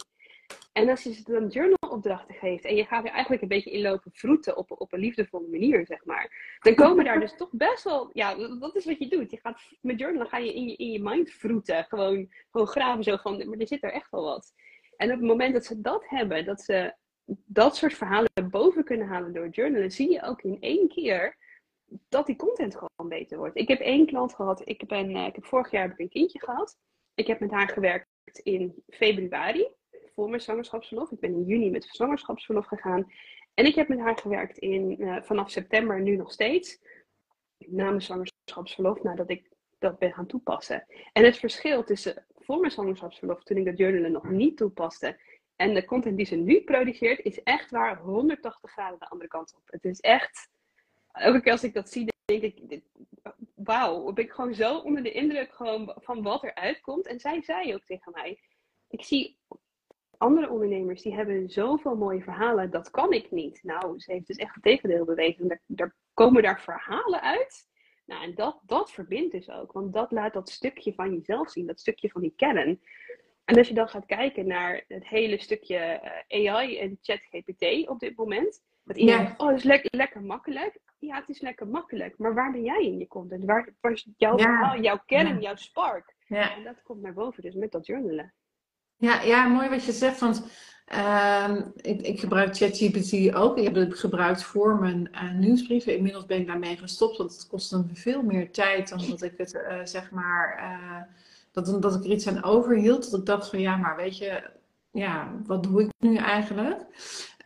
En 0.73 0.88
als 0.88 1.02
je 1.02 1.12
ze 1.12 1.23
dan 1.23 1.49
journalopdrachten 1.49 2.35
geeft 2.35 2.64
en 2.64 2.75
je 2.75 2.85
gaat 2.85 3.05
er 3.05 3.11
eigenlijk 3.11 3.43
een 3.43 3.49
beetje 3.49 3.70
inlopen 3.70 4.11
vroeten 4.12 4.56
op, 4.56 4.81
op 4.81 4.93
een 4.93 5.00
liefdevolle 5.00 5.49
manier, 5.49 5.87
zeg 5.87 6.05
maar. 6.05 6.56
Dan 6.61 6.75
komen 6.75 7.05
daar 7.05 7.20
dus 7.20 7.37
toch 7.37 7.50
best 7.52 7.85
wel, 7.85 8.11
ja, 8.12 8.35
dat 8.58 8.76
is 8.76 8.85
wat 8.85 8.99
je 8.99 9.08
doet. 9.08 9.31
Je 9.31 9.38
gaat, 9.43 9.61
met 9.81 9.99
journalen 9.99 10.29
ga 10.29 10.38
je 10.38 10.55
in 10.55 10.69
je, 10.69 10.76
in 10.76 10.91
je 10.91 11.02
mind 11.02 11.31
vroeten. 11.31 11.85
Gewoon, 11.85 12.32
gewoon 12.50 12.67
graven 12.67 13.05
zo 13.05 13.17
van, 13.17 13.49
maar 13.49 13.58
er 13.58 13.67
zit 13.67 13.82
er 13.82 13.93
echt 13.93 14.11
wel 14.11 14.25
wat. 14.25 14.52
En 14.96 15.12
op 15.12 15.19
het 15.19 15.29
moment 15.29 15.52
dat 15.52 15.64
ze 15.64 15.81
dat 15.81 16.08
hebben, 16.08 16.44
dat 16.44 16.61
ze 16.61 16.94
dat 17.47 17.76
soort 17.76 17.94
verhalen 17.94 18.50
boven 18.50 18.85
kunnen 18.85 19.06
halen 19.06 19.32
door 19.32 19.49
journalen, 19.49 19.90
zie 19.90 20.11
je 20.11 20.23
ook 20.23 20.43
in 20.43 20.56
één 20.61 20.88
keer 20.88 21.37
dat 22.08 22.26
die 22.26 22.37
content 22.37 22.75
gewoon 22.75 23.08
beter 23.08 23.38
wordt. 23.38 23.56
Ik 23.56 23.69
heb 23.69 23.81
één 23.81 24.06
klant 24.06 24.35
gehad, 24.35 24.62
ik, 24.64 24.87
ben, 24.87 25.14
eh, 25.14 25.26
ik 25.26 25.35
heb 25.35 25.44
vorig 25.44 25.70
jaar 25.70 25.82
heb 25.82 25.93
ik 25.93 25.99
een 25.99 26.08
kindje 26.08 26.38
gehad. 26.38 26.76
Ik 27.14 27.26
heb 27.26 27.40
met 27.40 27.50
haar 27.50 27.69
gewerkt 27.69 28.38
in 28.43 28.82
februari 28.88 29.69
voor 30.14 30.28
mijn 30.28 30.40
zwangerschapsverlof. 30.40 31.11
Ik 31.11 31.20
ben 31.20 31.32
in 31.32 31.44
juni 31.44 31.70
met 31.70 31.84
zwangerschapsverlof 31.84 32.66
gegaan. 32.66 33.12
En 33.55 33.66
ik 33.66 33.75
heb 33.75 33.88
met 33.88 33.99
haar 33.99 34.19
gewerkt 34.19 34.58
in, 34.58 35.00
uh, 35.00 35.22
vanaf 35.22 35.50
september 35.50 36.00
nu 36.00 36.16
nog 36.16 36.32
steeds. 36.32 36.78
Na 37.58 37.84
mijn 37.84 38.02
zwangerschapsverlof, 38.02 39.02
nadat 39.02 39.31
ik 39.31 39.49
dat 39.78 39.99
ben 39.99 40.12
gaan 40.12 40.26
toepassen. 40.26 40.87
En 41.12 41.25
het 41.25 41.38
verschil 41.38 41.84
tussen 41.84 42.26
voor 42.34 42.61
mijn 42.61 42.72
zwangerschapsverlof, 42.72 43.43
toen 43.43 43.56
ik 43.56 43.64
dat 43.64 43.78
journalen 43.78 44.12
nog 44.12 44.31
niet 44.31 44.56
toepaste, 44.56 45.20
en 45.56 45.75
de 45.75 45.84
content 45.84 46.16
die 46.16 46.26
ze 46.26 46.37
nu 46.37 46.61
produceert, 46.61 47.25
is 47.25 47.43
echt 47.43 47.70
waar 47.70 47.99
180 47.99 48.72
graden 48.72 48.99
de 48.99 49.08
andere 49.08 49.31
kant 49.31 49.55
op. 49.56 49.62
Het 49.66 49.84
is 49.84 50.00
echt, 50.00 50.49
elke 51.12 51.40
keer 51.40 51.52
als 51.52 51.64
ik 51.64 51.75
dat 51.75 51.90
zie, 51.90 52.12
denk 52.25 52.43
ik, 52.43 52.82
wauw, 53.55 54.12
ben 54.12 54.25
ik 54.25 54.32
gewoon 54.32 54.55
zo 54.55 54.78
onder 54.78 55.02
de 55.02 55.12
indruk 55.12 55.55
gewoon 55.55 55.94
van 55.96 56.22
wat 56.22 56.43
er 56.43 56.55
uitkomt. 56.55 57.06
En 57.06 57.20
zij 57.20 57.43
zei 57.43 57.75
ook 57.75 57.84
tegen 57.84 58.12
mij, 58.12 58.40
ik 58.88 59.05
zie 59.05 59.38
andere 60.25 60.50
ondernemers 60.50 61.03
die 61.03 61.15
hebben 61.15 61.50
zoveel 61.50 61.97
mooie 61.97 62.23
verhalen, 62.23 62.71
dat 62.71 62.91
kan 62.91 63.12
ik 63.12 63.31
niet. 63.31 63.61
Nou, 63.62 64.00
ze 64.00 64.12
heeft 64.12 64.26
dus 64.26 64.37
echt 64.37 64.55
het 64.55 64.62
tegendeel 64.62 65.05
bewezen. 65.05 65.49
Er, 65.49 65.61
er 65.76 65.94
komen 66.15 66.43
daar 66.43 66.61
verhalen 66.61 67.23
uit. 67.23 67.69
Nou, 68.06 68.23
en 68.23 68.35
dat, 68.35 68.61
dat 68.67 68.93
verbindt 68.93 69.32
dus 69.32 69.50
ook, 69.50 69.73
want 69.73 69.93
dat 69.93 70.11
laat 70.11 70.32
dat 70.32 70.50
stukje 70.50 70.94
van 70.94 71.12
jezelf 71.12 71.50
zien, 71.50 71.67
dat 71.67 71.81
stukje 71.81 72.11
van 72.11 72.21
die 72.21 72.32
kern. 72.37 72.81
En 73.44 73.56
als 73.59 73.69
je 73.69 73.75
dan 73.75 73.88
gaat 73.88 74.06
kijken 74.06 74.47
naar 74.47 74.85
het 74.88 75.09
hele 75.09 75.41
stukje 75.41 75.76
eh, 75.76 76.47
AI 76.55 76.79
en 76.79 76.99
ChatGPT 77.03 77.88
op 77.88 77.99
dit 77.99 78.17
moment, 78.17 78.62
dat 78.85 78.97
iedereen 78.97 79.23
ja. 79.23 79.35
oh, 79.37 79.49
het 79.49 79.56
is 79.56 79.65
lekker, 79.65 79.91
lekker 79.97 80.23
makkelijk. 80.23 80.79
Ja, 80.99 81.17
het 81.17 81.29
is 81.29 81.41
lekker 81.41 81.69
makkelijk, 81.69 82.19
maar 82.19 82.35
waar 82.35 82.53
ben 82.53 82.62
jij 82.62 82.82
in 82.85 82.99
je 82.99 83.06
content? 83.06 83.44
Waar, 83.44 83.75
waar 83.81 83.93
is 83.93 84.09
jouw 84.17 84.38
verhaal, 84.38 84.81
jouw 84.81 85.03
kern, 85.06 85.41
jouw 85.41 85.56
spark? 85.56 86.15
Ja. 86.26 86.56
En 86.56 86.65
dat 86.65 86.82
komt 86.82 87.03
naar 87.03 87.15
boven, 87.15 87.43
dus 87.43 87.55
met 87.55 87.73
dat 87.73 87.87
journalen. 87.87 88.35
Ja, 89.04 89.22
ja, 89.22 89.46
mooi 89.46 89.68
wat 89.68 89.84
je 89.84 89.92
zegt. 89.92 90.20
Want 90.20 90.42
uh, 90.92 91.56
ik, 91.76 92.00
ik, 92.02 92.20
gebruik 92.20 92.56
ChatGPT 92.56 93.34
ook. 93.34 93.58
Ik 93.58 93.64
heb 93.64 93.74
het 93.74 93.98
gebruikt 93.98 94.42
voor 94.42 94.78
mijn 94.78 95.08
uh, 95.12 95.32
nieuwsbrieven. 95.32 95.96
Inmiddels 95.96 96.26
ben 96.26 96.38
ik 96.38 96.46
daarmee 96.46 96.76
gestopt, 96.76 97.16
want 97.16 97.32
het 97.32 97.46
kost 97.46 97.70
dan 97.70 97.90
veel 97.92 98.22
meer 98.22 98.52
tijd 98.52 98.88
dan 98.88 99.08
dat 99.08 99.22
ik 99.22 99.34
het 99.36 99.54
uh, 99.54 99.84
zeg 99.84 100.10
maar. 100.10 100.58
Uh, 100.58 101.02
dat, 101.52 101.82
dat 101.82 101.94
ik 101.94 102.04
er 102.04 102.10
iets 102.10 102.26
aan 102.28 102.42
overhield. 102.42 103.10
Dat 103.10 103.20
ik 103.20 103.26
dacht 103.26 103.48
van 103.48 103.60
ja, 103.60 103.76
maar 103.76 103.96
weet 103.96 104.18
je, 104.18 104.50
ja, 104.90 105.32
wat 105.46 105.62
doe 105.62 105.82
ik 105.82 105.90
nu 105.98 106.16
eigenlijk? 106.16 106.80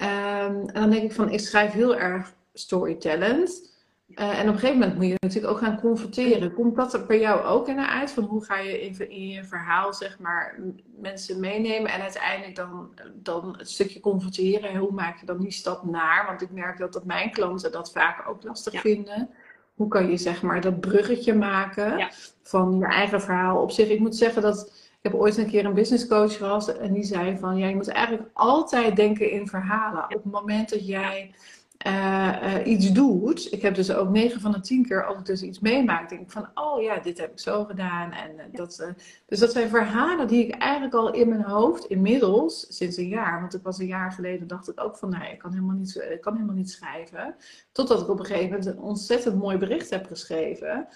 Um, 0.01 0.69
en 0.69 0.73
dan 0.73 0.91
denk 0.91 1.03
ik 1.03 1.13
van, 1.13 1.31
ik 1.31 1.41
schrijf 1.41 1.73
heel 1.73 1.97
erg 1.97 2.35
storytellend. 2.53 3.77
Uh, 4.09 4.39
en 4.39 4.49
op 4.49 4.55
een 4.55 4.61
gegeven 4.61 4.79
moment 4.79 4.97
moet 4.97 5.07
je 5.07 5.15
natuurlijk 5.19 5.53
ook 5.53 5.59
gaan 5.59 5.81
confronteren. 5.81 6.55
Komt 6.55 6.77
dat 6.77 6.95
er 6.95 7.07
bij 7.07 7.21
jou 7.21 7.45
ook 7.45 7.69
in 7.69 7.81
uit? 7.81 8.11
Van 8.11 8.25
hoe 8.25 8.45
ga 8.45 8.59
je 8.59 8.81
in, 8.81 9.11
in, 9.11 9.29
je 9.29 9.45
verhaal 9.45 9.95
zeg 9.95 10.19
maar 10.19 10.61
mensen 11.01 11.41
meenemen 11.41 11.91
en 11.91 12.01
uiteindelijk 12.01 12.57
dan, 12.57 12.95
dan 13.15 13.55
het 13.59 13.71
stukje 13.71 14.01
confronteren. 14.01 14.77
Hoe 14.77 14.93
maak 14.93 15.21
je 15.21 15.27
dan 15.27 15.39
die 15.39 15.51
stap 15.51 15.85
naar? 15.85 16.27
Want 16.27 16.43
ik 16.43 16.51
merk 16.51 16.79
dat, 16.79 16.93
dat 16.93 17.05
mijn 17.05 17.31
klanten 17.31 17.73
dat 17.73 17.93
vaak 17.93 18.29
ook 18.29 18.43
lastig 18.43 18.81
vinden. 18.81 19.31
Hoe 19.75 19.89
kan 19.89 20.11
je 20.11 20.17
zeg 20.17 20.43
maar 20.43 20.61
dat 20.61 20.81
bruggetje 20.81 21.35
maken 21.35 22.11
van 22.43 22.79
je 22.79 22.87
eigen 22.87 23.21
verhaal 23.21 23.63
op 23.63 23.71
zich? 23.71 23.89
Ik 23.89 24.01
moet 24.01 24.17
zeggen 24.17 24.43
dat 24.43 24.89
ik 25.01 25.11
heb 25.11 25.15
ooit 25.15 25.37
een 25.37 25.47
keer 25.47 25.65
een 25.65 25.75
business 25.75 26.07
coach 26.07 26.37
gehad 26.37 26.69
en 26.69 26.93
die 26.93 27.05
zei 27.05 27.39
van 27.39 27.57
ja, 27.57 27.67
je 27.67 27.75
moet 27.75 27.89
eigenlijk 27.89 28.29
altijd 28.33 28.97
denken 28.97 29.31
in 29.31 29.47
verhalen. 29.47 30.05
Op 30.05 30.11
het 30.11 30.25
moment 30.25 30.71
dat 30.71 30.87
jij 30.87 31.35
uh, 31.87 32.57
iets 32.65 32.93
doet. 32.93 33.53
Ik 33.53 33.63
heb 33.63 33.75
dus 33.75 33.93
ook 33.93 34.09
9 34.09 34.41
van 34.41 34.53
de 34.53 34.61
10 34.61 34.87
keer 34.87 35.05
als 35.05 35.19
ik 35.19 35.25
dus 35.25 35.43
iets 35.43 35.59
meemaak, 35.59 36.09
denk 36.09 36.21
ik 36.21 36.31
van, 36.31 36.49
oh 36.55 36.83
ja, 36.83 36.99
dit 36.99 37.19
heb 37.19 37.33
ik 37.33 37.39
zo 37.39 37.65
gedaan. 37.65 38.13
En, 38.13 38.35
uh, 38.37 38.43
dat, 38.53 38.95
dus 39.27 39.39
dat 39.39 39.53
zijn 39.53 39.69
verhalen 39.69 40.29
die 40.29 40.47
ik 40.47 40.55
eigenlijk 40.55 40.95
al 40.95 41.13
in 41.13 41.29
mijn 41.29 41.43
hoofd, 41.43 41.85
inmiddels, 41.85 42.67
sinds 42.77 42.97
een 42.97 43.09
jaar, 43.09 43.41
want 43.41 43.55
ik 43.55 43.63
was 43.63 43.79
een 43.79 43.87
jaar 43.87 44.13
geleden, 44.13 44.47
dacht 44.47 44.71
ik 44.71 44.81
ook 44.81 44.97
van, 44.97 45.09
nee, 45.09 45.33
ik 45.33 45.39
kan 45.39 45.53
helemaal 45.53 45.77
niet, 45.77 46.07
ik 46.11 46.21
kan 46.21 46.35
helemaal 46.35 46.55
niet 46.55 46.71
schrijven. 46.71 47.35
Totdat 47.73 48.01
ik 48.01 48.09
op 48.09 48.19
een 48.19 48.27
gegeven 48.27 48.49
moment 48.49 48.67
een 48.67 48.79
ontzettend 48.79 49.37
mooi 49.37 49.57
bericht 49.57 49.91
heb 49.91 50.07
geschreven, 50.07 50.89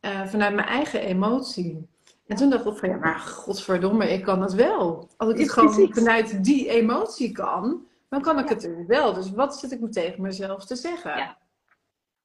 vanuit 0.00 0.54
mijn 0.54 0.68
eigen 0.68 1.00
emotie. 1.00 1.88
En 2.26 2.36
toen 2.36 2.50
dacht 2.50 2.66
ik 2.66 2.76
van, 2.76 2.88
ja, 2.88 2.96
maar 2.96 3.18
godverdomme, 3.18 4.12
ik 4.12 4.22
kan 4.22 4.42
het 4.42 4.54
wel. 4.54 5.08
Als 5.16 5.30
ik 5.30 5.38
het 5.38 5.50
gewoon 5.50 5.94
vanuit 5.94 6.44
die 6.44 6.68
emotie 6.68 7.32
kan, 7.32 7.86
dan 8.08 8.22
kan 8.22 8.38
ik 8.38 8.48
het 8.48 8.86
wel. 8.86 9.12
Dus 9.12 9.30
wat 9.30 9.58
zit 9.58 9.72
ik 9.72 9.80
me 9.80 9.88
tegen 9.88 10.22
mezelf 10.22 10.64
te 10.64 10.76
zeggen? 10.76 11.16
Ja. 11.16 11.38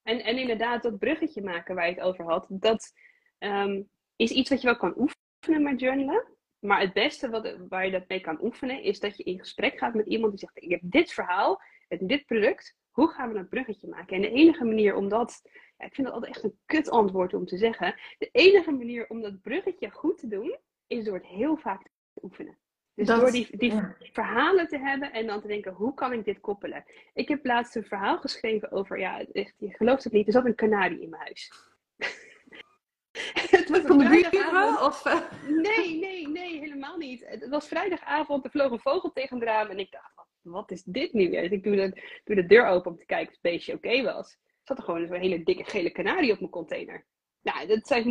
En, 0.04 0.24
en 0.24 0.38
inderdaad, 0.38 0.84
dat 0.84 1.00
bruggetje 1.00 1.44
maken 1.44 1.76
waar 1.76 1.88
je 1.88 1.94
het 1.94 2.04
over 2.04 2.26
had, 2.26 2.46
dat 2.50 2.94
um, 3.40 3.90
is 4.16 4.32
iets 4.32 4.50
wat 4.50 4.62
je 4.62 4.68
wel 4.68 4.78
kan 4.78 4.94
oefenen 4.98 5.64
met 5.64 5.80
journalen. 5.80 6.28
Maar 6.60 6.80
het 6.80 6.94
beste 6.94 7.30
wat, 7.30 7.58
waar 7.70 7.86
je 7.86 7.92
dat 7.92 8.08
mee 8.08 8.20
kan 8.20 8.44
oefenen, 8.44 8.84
is 8.84 9.00
dat 9.00 9.18
je 9.18 9.24
in 9.24 9.40
gesprek 9.40 9.78
gaat 9.78 9.94
met 9.94 10.08
iemand 10.08 10.32
die 10.32 10.40
zegt: 10.40 10.64
Ik 10.64 10.70
heb 10.70 10.82
dit 10.84 11.12
verhaal 11.12 11.62
en 11.88 12.08
dit 12.08 12.26
product. 12.26 12.76
Hoe 12.92 13.08
gaan 13.08 13.28
we 13.28 13.34
dat 13.34 13.50
bruggetje 13.50 13.88
maken? 13.88 14.16
En 14.16 14.22
de 14.22 14.32
enige 14.32 14.66
manier 14.66 14.96
om 14.96 15.10
dat. 15.10 15.42
Ja, 15.78 15.86
ik 15.86 15.96
vind 15.96 16.08
dat 16.08 16.16
altijd 16.16 16.36
echt 16.36 16.44
een 16.44 16.60
kut 16.66 16.90
antwoord 16.90 17.34
om 17.34 17.46
te 17.46 17.58
zeggen. 17.58 17.96
De 18.18 18.30
enige 18.32 18.72
manier 18.72 19.10
om 19.10 19.22
dat 19.22 19.42
bruggetje 19.42 19.92
goed 19.92 20.18
te 20.18 20.28
doen, 20.28 20.58
is 20.88 21.04
door 21.04 21.16
het 21.16 21.26
heel 21.26 21.58
vaak 21.58 21.84
te 22.14 22.24
oefenen. 22.24 22.58
Dus 22.96 23.08
door 23.08 23.32
die, 23.32 23.58
die 23.58 23.74
verhalen 24.12 24.68
te 24.68 24.78
hebben 24.78 25.12
en 25.12 25.28
dan 25.28 25.42
te 25.42 25.48
denken, 25.48 25.74
hoe 25.74 25.94
kan 25.94 26.14
ik 26.14 26.26
dit 26.26 26.40
koppelen? 26.40 26.86
Ik 27.14 27.28
heb 27.28 27.46
laatst 27.46 27.76
een 27.76 27.86
verhaal 27.86 28.18
geschreven 28.18 28.72
over, 28.72 29.00
ja, 29.00 29.26
echt, 29.32 29.54
je 29.58 29.74
gelooft 29.76 30.04
het 30.04 30.14
niet, 30.14 30.28
er 30.28 30.34
zat 30.34 30.46
een 30.46 30.56
kanarie 30.56 31.02
in 31.02 31.10
mijn 31.10 31.22
huis. 31.22 31.52
het 33.58 33.70
was 33.70 33.82
van 33.82 33.98
de? 33.98 34.78
Of, 34.82 35.06
uh... 35.06 35.22
Nee, 35.48 36.00
nee, 36.00 36.28
nee, 36.28 36.60
helemaal 36.60 36.98
niet. 36.98 37.26
Het 37.26 37.50
was 37.50 37.68
vrijdagavond, 37.68 38.46
er 38.46 38.52
vloog 38.52 38.72
een 38.72 38.80
vogel 38.80 39.12
tegen 39.12 39.40
het 39.40 39.48
raam 39.48 39.70
en 39.70 39.80
ik 39.80 39.92
dacht, 39.92 40.14
wat 40.42 40.72
is 40.72 40.84
dit 40.84 41.14
nu 41.14 41.30
weer? 41.30 41.42
Dus 41.42 41.52
ik 41.52 41.64
doe 41.64 41.76
de, 41.76 42.02
doe 42.24 42.36
de 42.36 42.46
deur 42.46 42.68
open 42.68 42.92
om 42.92 42.98
te 42.98 43.06
kijken 43.06 43.28
of 43.28 43.34
het 43.34 43.52
beestje 43.52 43.74
oké 43.74 44.04
was. 44.04 44.32
Er 44.32 44.40
zat 44.64 44.78
er 44.78 44.84
gewoon 44.84 45.02
een 45.02 45.22
hele 45.22 45.44
dikke 45.44 45.64
gele 45.64 45.92
kanarie 45.92 46.32
op 46.32 46.40
mijn 46.40 46.52
container. 46.52 47.06
Nou, 47.42 47.68
dat 47.68 47.88
zijn 47.88 48.04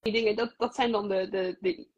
die 0.00 0.12
dingen, 0.12 0.36
dat, 0.36 0.54
dat 0.56 0.74
zijn 0.74 0.92
dan 0.92 1.08
de, 1.08 1.28
de, 1.28 1.56
de 1.60 1.88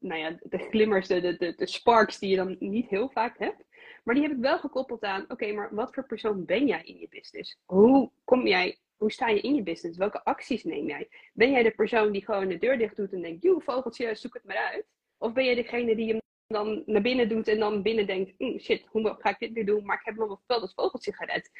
nou 0.00 0.20
ja, 0.20 0.38
de 0.42 0.58
glimmers, 0.58 1.08
de, 1.08 1.20
de, 1.20 1.54
de, 1.56 1.66
sparks 1.66 2.18
die 2.18 2.30
je 2.30 2.36
dan 2.36 2.56
niet 2.58 2.88
heel 2.88 3.08
vaak 3.08 3.38
hebt. 3.38 3.64
Maar 4.04 4.14
die 4.14 4.24
heb 4.24 4.32
ik 4.32 4.40
wel 4.42 4.58
gekoppeld 4.58 5.02
aan, 5.02 5.24
oké, 5.28 5.52
maar 5.52 5.74
wat 5.74 5.94
voor 5.94 6.06
persoon 6.06 6.44
ben 6.44 6.66
jij 6.66 6.82
in 6.82 6.98
je 6.98 7.08
business? 7.08 7.58
Hoe 7.64 8.10
kom 8.24 8.46
jij 8.46 8.78
hoe 9.00 9.12
sta 9.12 9.28
je 9.28 9.40
in 9.40 9.54
je 9.54 9.62
business? 9.62 9.98
Welke 9.98 10.24
acties 10.24 10.64
neem 10.64 10.86
jij? 10.86 11.08
Ben 11.32 11.50
jij 11.50 11.62
de 11.62 11.70
persoon 11.70 12.12
die 12.12 12.24
gewoon 12.24 12.48
de 12.48 12.58
deur 12.58 12.78
dicht 12.78 12.96
doet 12.96 13.12
en 13.12 13.22
denkt, 13.22 13.42
joe, 13.42 13.60
vogeltje, 13.60 14.14
zoek 14.14 14.34
het 14.34 14.44
maar 14.44 14.56
uit? 14.56 14.86
Of 15.18 15.32
ben 15.32 15.44
jij 15.44 15.54
degene 15.54 15.96
die 15.96 16.08
hem 16.08 16.20
dan 16.46 16.82
naar 16.86 17.02
binnen 17.02 17.28
doet 17.28 17.48
en 17.48 17.58
dan 17.58 17.82
binnen 17.82 18.06
denkt, 18.06 18.32
hm, 18.38 18.58
shit, 18.58 18.84
hoe 18.86 19.16
ga 19.18 19.30
ik 19.30 19.38
dit 19.38 19.54
nu 19.54 19.64
doen? 19.64 19.84
Maar 19.84 19.96
ik 19.96 20.04
heb 20.04 20.16
nog 20.16 20.40
wel 20.46 20.60
dat 20.60 20.72
vogeltje 20.74 21.14
gered. 21.14 21.50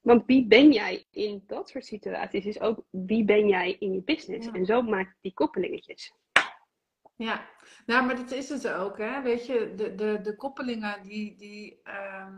Want 0.00 0.26
wie 0.26 0.46
ben 0.46 0.72
jij 0.72 1.04
in 1.10 1.42
dat 1.46 1.68
soort 1.68 1.84
situaties 1.84 2.44
is 2.44 2.60
ook 2.60 2.84
wie 2.90 3.24
ben 3.24 3.48
jij 3.48 3.76
in 3.78 3.92
je 3.92 4.02
business. 4.02 4.48
En 4.50 4.66
zo 4.66 4.82
maak 4.82 5.16
die 5.20 5.34
koppelingetjes. 5.34 6.12
Ja, 7.22 7.46
nou, 7.86 8.06
maar 8.06 8.16
dat 8.16 8.30
is 8.30 8.48
het 8.48 8.68
ook, 8.68 8.98
hè. 8.98 9.22
Weet 9.22 9.46
je, 9.46 9.72
de, 9.76 9.94
de, 9.94 10.18
de 10.22 10.36
koppelingen 10.36 11.02
die, 11.02 11.36
die, 11.36 11.80
ehm, 11.84 12.36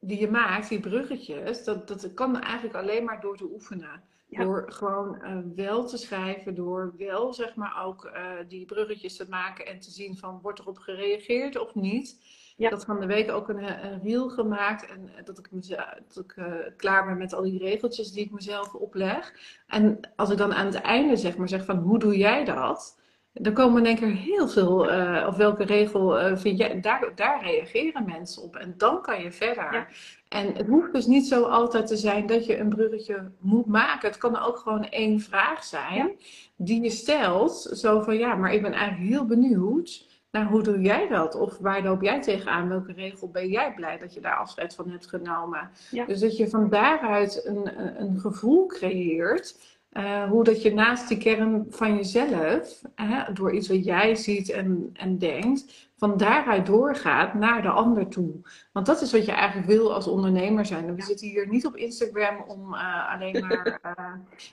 die 0.00 0.20
je 0.20 0.30
maakt, 0.30 0.68
die 0.68 0.80
bruggetjes, 0.80 1.64
dat, 1.64 1.88
dat 1.88 2.14
kan 2.14 2.40
eigenlijk 2.40 2.76
alleen 2.76 3.04
maar 3.04 3.20
door 3.20 3.36
te 3.36 3.50
oefenen. 3.52 4.02
Door 4.28 4.72
gewoon 4.72 5.18
uh, 5.22 5.38
wel 5.54 5.86
te 5.86 5.96
schrijven, 5.96 6.54
door 6.54 6.94
wel 6.98 7.34
zeg 7.34 7.54
maar 7.54 7.84
ook 7.84 8.04
uh, 8.04 8.30
die 8.48 8.64
bruggetjes 8.64 9.16
te 9.16 9.26
maken 9.28 9.66
en 9.66 9.80
te 9.80 9.90
zien 9.90 10.16
van 10.16 10.40
wordt 10.42 10.58
erop 10.58 10.78
gereageerd 10.78 11.58
of 11.58 11.74
niet. 11.74 12.16
Ja. 12.56 12.66
Ik 12.66 12.72
had 12.72 12.84
van 12.84 13.00
de 13.00 13.06
week 13.06 13.30
ook 13.30 13.48
een, 13.48 13.84
een 13.84 14.02
reel 14.02 14.28
gemaakt 14.28 14.86
en 14.86 15.10
dat 15.24 15.38
ik, 15.38 15.50
mezelf, 15.50 15.94
dat 16.14 16.24
ik 16.24 16.36
uh, 16.36 16.54
klaar 16.76 17.04
ben 17.06 17.16
met 17.16 17.32
al 17.32 17.42
die 17.42 17.58
regeltjes 17.58 18.12
die 18.12 18.24
ik 18.24 18.30
mezelf 18.30 18.74
opleg. 18.74 19.32
En 19.66 20.00
als 20.16 20.30
ik 20.30 20.38
dan 20.38 20.54
aan 20.54 20.66
het 20.66 20.80
einde 20.80 21.16
zeg 21.16 21.36
maar 21.36 21.48
zeg 21.48 21.64
van 21.64 21.78
hoe 21.78 21.98
doe 21.98 22.16
jij 22.16 22.44
dat? 22.44 23.02
Dan 23.34 23.52
komen 23.52 23.86
één 23.86 23.96
keer 23.96 24.14
heel 24.14 24.48
veel, 24.48 24.92
uh, 24.92 25.24
of 25.28 25.36
welke 25.36 25.64
regel 25.64 26.20
uh, 26.20 26.36
vind 26.36 26.58
jij, 26.58 26.80
daar, 26.80 27.12
daar 27.14 27.42
reageren 27.42 28.04
mensen 28.04 28.42
op. 28.42 28.56
En 28.56 28.74
dan 28.76 29.02
kan 29.02 29.22
je 29.22 29.32
verder. 29.32 29.88
En 30.28 30.54
het 30.54 30.66
hoeft 30.66 30.92
dus 30.92 31.06
niet 31.06 31.26
zo 31.26 31.42
altijd 31.42 31.86
te 31.86 31.96
zijn 31.96 32.26
dat 32.26 32.46
je 32.46 32.58
een 32.58 32.68
bruggetje 32.68 33.30
moet 33.38 33.66
maken. 33.66 34.08
Het 34.08 34.18
kan 34.18 34.38
ook 34.38 34.56
gewoon 34.56 34.84
één 34.88 35.20
vraag 35.20 35.64
zijn 35.64 36.10
die 36.56 36.82
je 36.82 36.90
stelt. 36.90 37.70
Zo 37.72 38.00
van 38.00 38.16
ja, 38.16 38.34
maar 38.34 38.54
ik 38.54 38.62
ben 38.62 38.72
eigenlijk 38.72 39.10
heel 39.10 39.26
benieuwd 39.26 40.06
naar 40.30 40.46
hoe 40.46 40.62
doe 40.62 40.80
jij 40.80 41.08
dat? 41.08 41.34
Of 41.34 41.58
waar 41.58 41.82
loop 41.82 42.02
jij 42.02 42.22
tegenaan? 42.22 42.68
Welke 42.68 42.92
regel 42.92 43.30
ben 43.30 43.48
jij 43.48 43.74
blij 43.74 43.98
dat 43.98 44.14
je 44.14 44.20
daar 44.20 44.36
afscheid 44.36 44.74
van 44.74 44.90
hebt 44.90 45.06
genomen? 45.06 45.70
Dus 46.06 46.20
dat 46.20 46.36
je 46.36 46.48
van 46.48 46.68
daaruit 46.68 47.46
een, 47.46 47.70
een 48.02 48.20
gevoel 48.20 48.66
creëert 48.66 49.73
uh, 49.94 50.28
hoe 50.30 50.44
dat 50.44 50.62
je 50.62 50.74
naast 50.74 51.08
die 51.08 51.18
kern 51.18 51.66
van 51.68 51.96
jezelf, 51.96 52.82
door 53.32 53.52
iets 53.52 53.68
wat 53.68 53.84
jij 53.84 54.14
ziet 54.14 54.50
en, 54.50 54.90
en 54.92 55.18
denkt, 55.18 55.88
van 55.96 56.16
daaruit 56.16 56.66
doorgaat 56.66 57.34
naar 57.34 57.62
de 57.62 57.68
ander 57.68 58.08
toe. 58.08 58.32
Want 58.72 58.86
dat 58.86 59.00
is 59.00 59.12
wat 59.12 59.26
je 59.26 59.32
eigenlijk 59.32 59.66
wil 59.66 59.94
als 59.94 60.06
ondernemer 60.06 60.66
zijn. 60.66 60.94
We 60.94 61.02
zitten 61.02 61.28
hier 61.28 61.48
niet 61.48 61.66
op 61.66 61.76
Instagram 61.76 62.44
om 62.46 62.74
uh, 62.74 63.12
alleen 63.12 63.46
maar 63.46 63.80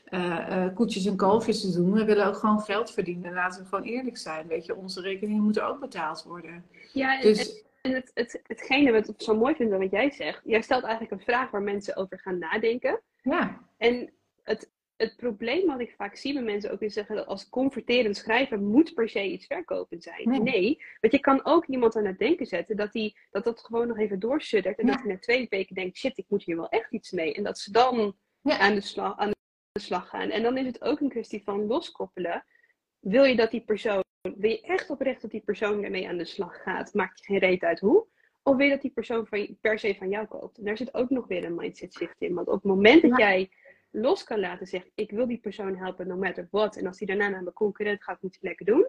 uh, 0.09 0.65
koetjes 0.75 1.05
en 1.05 1.15
kalfjes 1.15 1.61
te 1.61 1.71
doen. 1.71 1.93
We 1.93 2.05
willen 2.05 2.27
ook 2.27 2.35
gewoon 2.35 2.61
geld 2.61 2.91
verdienen. 2.91 3.33
Laten 3.33 3.61
we 3.61 3.69
gewoon 3.69 3.85
eerlijk 3.85 4.17
zijn. 4.17 4.47
Weet 4.47 4.65
je, 4.65 4.75
onze 4.75 5.01
rekeningen 5.01 5.43
moeten 5.43 5.67
ook 5.67 5.79
betaald 5.79 6.23
worden. 6.23 6.65
Ja, 6.93 7.19
en, 7.19 7.21
dus, 7.21 7.63
en 7.81 7.93
het, 7.93 8.11
het, 8.13 8.41
hetgene 8.47 8.91
wat 8.91 9.07
ik 9.07 9.21
zo 9.21 9.37
mooi 9.37 9.55
vind 9.55 9.71
wat 9.71 9.91
jij 9.91 10.11
zegt, 10.11 10.41
jij 10.43 10.61
stelt 10.61 10.83
eigenlijk 10.83 11.13
een 11.13 11.33
vraag 11.33 11.51
waar 11.51 11.61
mensen 11.61 11.95
over 11.95 12.19
gaan 12.19 12.37
nadenken. 12.37 13.01
Ja. 13.21 13.59
En 13.77 14.09
het, 14.43 14.69
het 15.01 15.15
probleem 15.15 15.65
wat 15.65 15.79
ik 15.79 15.93
vaak 15.97 16.15
zie 16.15 16.33
bij 16.33 16.41
mensen 16.41 16.71
ook 16.71 16.81
is 16.81 16.93
zeggen 16.93 17.15
dat 17.15 17.25
als 17.25 17.49
converterend 17.49 18.17
schrijver 18.17 18.59
moet 18.59 18.93
per 18.93 19.09
se 19.09 19.23
iets 19.23 19.45
verkopen 19.45 20.01
zijn. 20.01 20.43
Nee. 20.43 20.83
want 20.99 21.13
je 21.13 21.19
kan 21.19 21.45
ook 21.45 21.65
iemand 21.65 21.95
aan 21.95 22.05
het 22.05 22.19
denken 22.19 22.45
zetten 22.45 22.75
dat 22.75 22.91
die, 22.91 23.17
dat, 23.31 23.43
dat 23.43 23.59
gewoon 23.59 23.87
nog 23.87 23.97
even 23.97 24.19
doorsuddert 24.19 24.79
en 24.79 24.87
dat 24.87 24.99
hij 24.99 25.11
na 25.11 25.19
twee 25.19 25.47
weken 25.49 25.75
denkt, 25.75 25.97
shit, 25.97 26.17
ik 26.17 26.25
moet 26.27 26.43
hier 26.43 26.55
wel 26.55 26.69
echt 26.69 26.91
iets 26.91 27.11
mee. 27.11 27.33
En 27.33 27.43
dat 27.43 27.59
ze 27.59 27.71
dan 27.71 28.15
aan, 28.43 28.75
de 28.75 28.81
slag, 28.81 29.17
aan 29.17 29.31
de 29.71 29.79
slag 29.79 30.09
gaan. 30.09 30.29
En 30.29 30.43
dan 30.43 30.57
is 30.57 30.65
het 30.65 30.81
ook 30.81 30.99
een 30.99 31.09
kwestie 31.09 31.43
van 31.43 31.65
loskoppelen. 31.65 32.45
Wil 32.99 33.23
je 33.23 33.35
dat 33.35 33.51
die 33.51 33.61
persoon, 33.61 34.03
wil 34.21 34.49
je 34.49 34.61
echt 34.61 34.89
oprecht 34.89 35.21
dat 35.21 35.31
die 35.31 35.43
persoon 35.45 35.83
ermee 35.83 36.07
aan 36.07 36.17
de 36.17 36.25
slag 36.25 36.61
gaat? 36.61 36.93
Maakt 36.93 37.19
je 37.19 37.25
geen 37.25 37.39
reet 37.39 37.63
uit 37.63 37.79
hoe? 37.79 38.05
Of 38.43 38.55
wil 38.55 38.65
je 38.65 38.71
dat 38.71 38.81
die 38.81 38.91
persoon 38.91 39.27
van, 39.27 39.57
per 39.61 39.79
se 39.79 39.95
van 39.95 40.09
jou 40.09 40.25
koopt? 40.27 40.57
En 40.57 40.63
daar 40.63 40.77
zit 40.77 40.93
ook 40.93 41.09
nog 41.09 41.27
weer 41.27 41.43
een 41.43 41.55
mindset 41.55 41.93
shift 41.93 42.15
in. 42.17 42.33
Want 42.33 42.47
op 42.47 42.53
het 42.53 42.63
moment 42.63 43.01
dat 43.01 43.17
jij 43.17 43.49
los 43.91 44.23
kan 44.23 44.39
laten 44.39 44.67
zeggen, 44.67 44.91
ik 44.95 45.11
wil 45.11 45.27
die 45.27 45.39
persoon 45.39 45.75
helpen 45.75 46.07
no 46.07 46.15
matter 46.15 46.47
what. 46.51 46.75
En 46.75 46.87
als 46.87 46.97
die 46.97 47.07
daarna 47.07 47.29
naar 47.29 47.43
mijn 47.43 47.55
concurrent 47.55 48.03
gaat, 48.03 48.21
moet 48.21 48.37
hij 48.39 48.49
lekker 48.49 48.65
doen. 48.65 48.87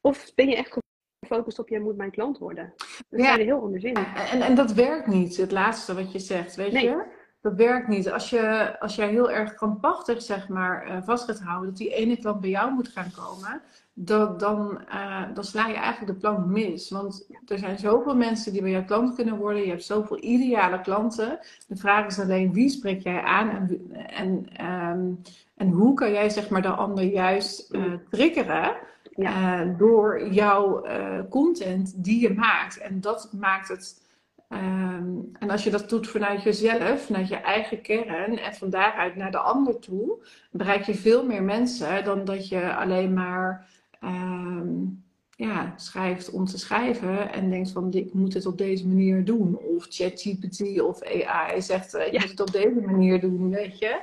Of 0.00 0.34
ben 0.34 0.48
je 0.48 0.56
echt 0.56 0.78
gefocust 1.20 1.58
op, 1.58 1.68
jij 1.68 1.80
moet 1.80 1.96
mijn 1.96 2.10
klant 2.10 2.38
worden. 2.38 2.72
Dat 3.08 3.20
ja. 3.20 3.24
zijn 3.24 3.38
er 3.38 3.44
heel 3.44 3.60
anders 3.60 3.84
in. 3.84 3.96
En, 3.96 4.40
en 4.40 4.54
dat 4.54 4.72
werkt 4.72 5.06
niet, 5.06 5.36
het 5.36 5.52
laatste 5.52 5.94
wat 5.94 6.12
je 6.12 6.18
zegt, 6.18 6.54
weet 6.54 6.72
je? 6.72 7.22
Dat 7.40 7.54
werkt 7.54 7.88
niet. 7.88 8.10
Als, 8.10 8.30
je, 8.30 8.76
als 8.80 8.96
jij 8.96 9.08
heel 9.08 9.30
erg 9.30 9.54
krampachtig 9.54 10.22
zeg 10.22 10.48
maar, 10.48 10.88
uh, 10.88 11.02
vast 11.02 11.24
gaat 11.24 11.40
houden 11.40 11.68
dat 11.68 11.78
die 11.78 11.94
ene 11.94 12.18
klant 12.18 12.40
bij 12.40 12.50
jou 12.50 12.72
moet 12.72 12.88
gaan 12.88 13.10
komen, 13.16 13.62
dat, 13.94 14.40
dan, 14.40 14.80
uh, 14.88 15.22
dan 15.34 15.44
sla 15.44 15.66
je 15.66 15.74
eigenlijk 15.74 16.12
de 16.12 16.18
plank 16.18 16.46
mis. 16.46 16.90
Want 16.90 17.26
er 17.46 17.58
zijn 17.58 17.78
zoveel 17.78 18.16
mensen 18.16 18.52
die 18.52 18.62
bij 18.62 18.70
jou 18.70 18.84
klant 18.84 19.14
kunnen 19.14 19.36
worden. 19.36 19.62
Je 19.62 19.68
hebt 19.68 19.84
zoveel 19.84 20.22
ideale 20.22 20.80
klanten. 20.80 21.38
De 21.68 21.76
vraag 21.76 22.06
is 22.06 22.20
alleen 22.20 22.52
wie 22.52 22.68
spreek 22.68 23.02
jij 23.02 23.22
aan 23.22 23.50
en, 23.50 23.90
en, 24.06 24.66
um, 24.66 25.20
en 25.56 25.70
hoe 25.70 25.94
kan 25.94 26.12
jij 26.12 26.30
zeg 26.30 26.48
maar, 26.48 26.62
de 26.62 26.68
ander 26.68 27.04
juist 27.04 27.74
uh, 27.74 27.92
triggeren. 28.10 28.76
Ja. 29.16 29.64
Uh, 29.64 29.78
door 29.78 30.32
jouw 30.32 30.84
content 31.28 32.04
die 32.04 32.20
je 32.20 32.34
maakt. 32.34 32.78
En 32.78 33.00
dat 33.00 33.32
maakt 33.32 33.68
het 33.68 34.02
Um, 34.48 35.30
en 35.38 35.50
als 35.50 35.64
je 35.64 35.70
dat 35.70 35.88
doet 35.88 36.08
vanuit 36.08 36.42
jezelf, 36.42 37.04
vanuit 37.06 37.28
je 37.28 37.36
eigen 37.36 37.82
kern 37.82 38.38
en 38.38 38.54
van 38.54 38.70
daaruit 38.70 39.16
naar 39.16 39.30
de 39.30 39.38
ander 39.38 39.78
toe, 39.78 40.24
bereik 40.50 40.82
je 40.82 40.94
veel 40.94 41.26
meer 41.26 41.42
mensen 41.42 42.04
dan 42.04 42.24
dat 42.24 42.48
je 42.48 42.74
alleen 42.74 43.12
maar 43.12 43.66
um, 44.04 45.04
ja, 45.36 45.74
schrijft 45.76 46.30
om 46.30 46.44
te 46.44 46.58
schrijven 46.58 47.32
en 47.32 47.50
denkt 47.50 47.70
van 47.70 47.92
ik 47.92 48.12
moet 48.12 48.34
het 48.34 48.46
op 48.46 48.58
deze 48.58 48.86
manier 48.86 49.24
doen. 49.24 49.58
Of 49.58 49.86
ChatGPT 49.88 50.80
of 50.80 51.02
AI 51.02 51.62
zegt 51.62 51.94
ik 51.94 52.12
moet 52.12 52.30
het 52.30 52.40
op 52.40 52.52
deze 52.52 52.80
manier 52.80 53.20
doen, 53.20 53.50
weet 53.50 53.78
je. 53.78 54.00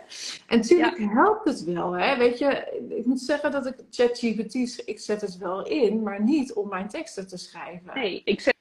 En 0.47 0.57
natuurlijk 0.57 0.97
helpt 0.97 1.45
het 1.45 1.63
wel, 1.63 1.91
hè. 1.91 2.17
Weet 2.17 2.37
je, 2.37 2.79
ik 2.89 3.05
moet 3.05 3.19
zeggen 3.19 3.51
dat 3.51 3.65
ik 3.65 3.75
ChatGPT, 3.89 4.83
ik 4.85 4.99
zet 4.99 5.21
het 5.21 5.37
wel 5.37 5.67
in, 5.67 6.03
maar 6.03 6.23
niet 6.23 6.53
om 6.53 6.69
mijn 6.69 6.87
teksten 6.87 7.27
te 7.27 7.37
schrijven. 7.37 7.93
Nee, 7.93 8.21
ik 8.23 8.41
zet 8.41 8.55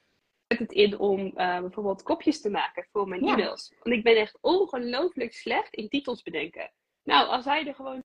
het 0.47 0.71
in 0.71 0.99
om 0.99 1.19
uh, 1.19 1.59
bijvoorbeeld 1.59 2.03
kopjes 2.03 2.41
te 2.41 2.49
maken 2.49 2.87
voor 2.91 3.07
mijn 3.07 3.21
e-mails. 3.21 3.73
Want 3.83 3.95
ik 3.95 4.03
ben 4.03 4.15
echt 4.15 4.37
ongelooflijk 4.41 5.33
slecht 5.33 5.73
in 5.73 5.89
titels 5.89 6.21
bedenken. 6.21 6.71
Nou, 7.03 7.27
als 7.27 7.45
hij 7.45 7.67
er 7.67 7.75
gewoon 7.75 8.03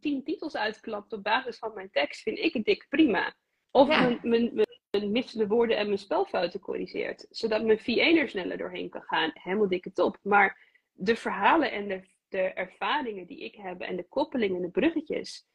tien 0.00 0.24
titels 0.24 0.56
uitklapt 0.56 1.12
op 1.12 1.22
basis 1.22 1.58
van 1.58 1.74
mijn 1.74 1.90
tekst, 1.90 2.22
vind 2.22 2.38
ik 2.38 2.52
het 2.52 2.64
dik 2.64 2.86
prima. 2.88 3.34
Of 3.70 3.88
mijn, 3.88 4.18
mijn, 4.22 4.66
mijn 4.90 5.12
missende 5.12 5.46
woorden 5.46 5.76
en 5.76 5.86
mijn 5.86 5.98
spelfouten 5.98 6.60
corrigeert. 6.60 7.26
Zodat 7.30 7.64
mijn 7.64 7.78
VA 7.78 8.16
er 8.16 8.28
sneller 8.28 8.58
doorheen 8.58 8.88
kan 8.88 9.02
gaan. 9.02 9.30
Helemaal 9.34 9.68
dikke 9.68 9.92
top. 9.92 10.18
Maar 10.22 10.58
de 10.92 11.16
verhalen 11.16 11.72
en 11.72 11.88
de, 11.88 12.00
de 12.28 12.38
ervaringen 12.38 13.26
die 13.26 13.44
ik 13.44 13.54
heb 13.54 13.80
en 13.80 13.96
de 13.96 14.08
koppelingen 14.08 14.56
en 14.56 14.62
de 14.62 14.70
bruggetjes, 14.70 15.46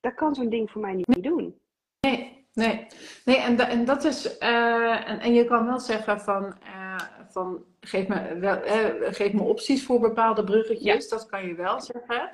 dat 0.00 0.14
kan 0.14 0.34
zo'n 0.34 0.48
ding 0.48 0.70
voor 0.70 0.80
mij 0.80 0.94
niet 0.94 1.22
doen. 1.22 1.60
Nee, 2.00 2.46
nee. 2.52 2.86
nee 3.24 3.36
en, 3.36 3.58
en 3.58 3.84
dat 3.84 4.04
is. 4.04 4.38
Uh, 4.40 5.10
en, 5.10 5.20
en 5.20 5.34
je 5.34 5.44
kan 5.44 5.66
wel 5.66 5.80
zeggen 5.80 6.20
van. 6.20 6.56
Uh, 6.64 7.00
van 7.28 7.64
geef, 7.86 8.08
me 8.08 8.38
wel, 8.38 8.66
uh, 8.66 9.12
geef 9.14 9.32
me 9.32 9.42
opties 9.42 9.84
voor 9.84 10.00
bepaalde 10.00 10.44
bruggetjes. 10.44 11.08
Dat 11.08 11.26
kan 11.26 11.46
je 11.46 11.54
wel 11.54 11.80
zeggen. 11.80 12.30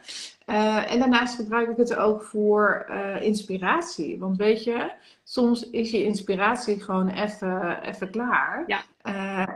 en 0.86 0.98
daarnaast 0.98 1.34
gebruik 1.34 1.68
ik 1.68 1.76
het 1.76 1.96
ook 1.96 2.22
voor 2.22 2.86
inspiratie. 3.20 4.18
Want 4.18 4.36
weet 4.36 4.64
je, 4.64 4.92
soms 5.22 5.70
is 5.70 5.90
je 5.90 6.04
inspiratie 6.04 6.82
gewoon 6.82 7.08
even 7.08 8.10
klaar. 8.10 8.64
Ja. 8.66 8.82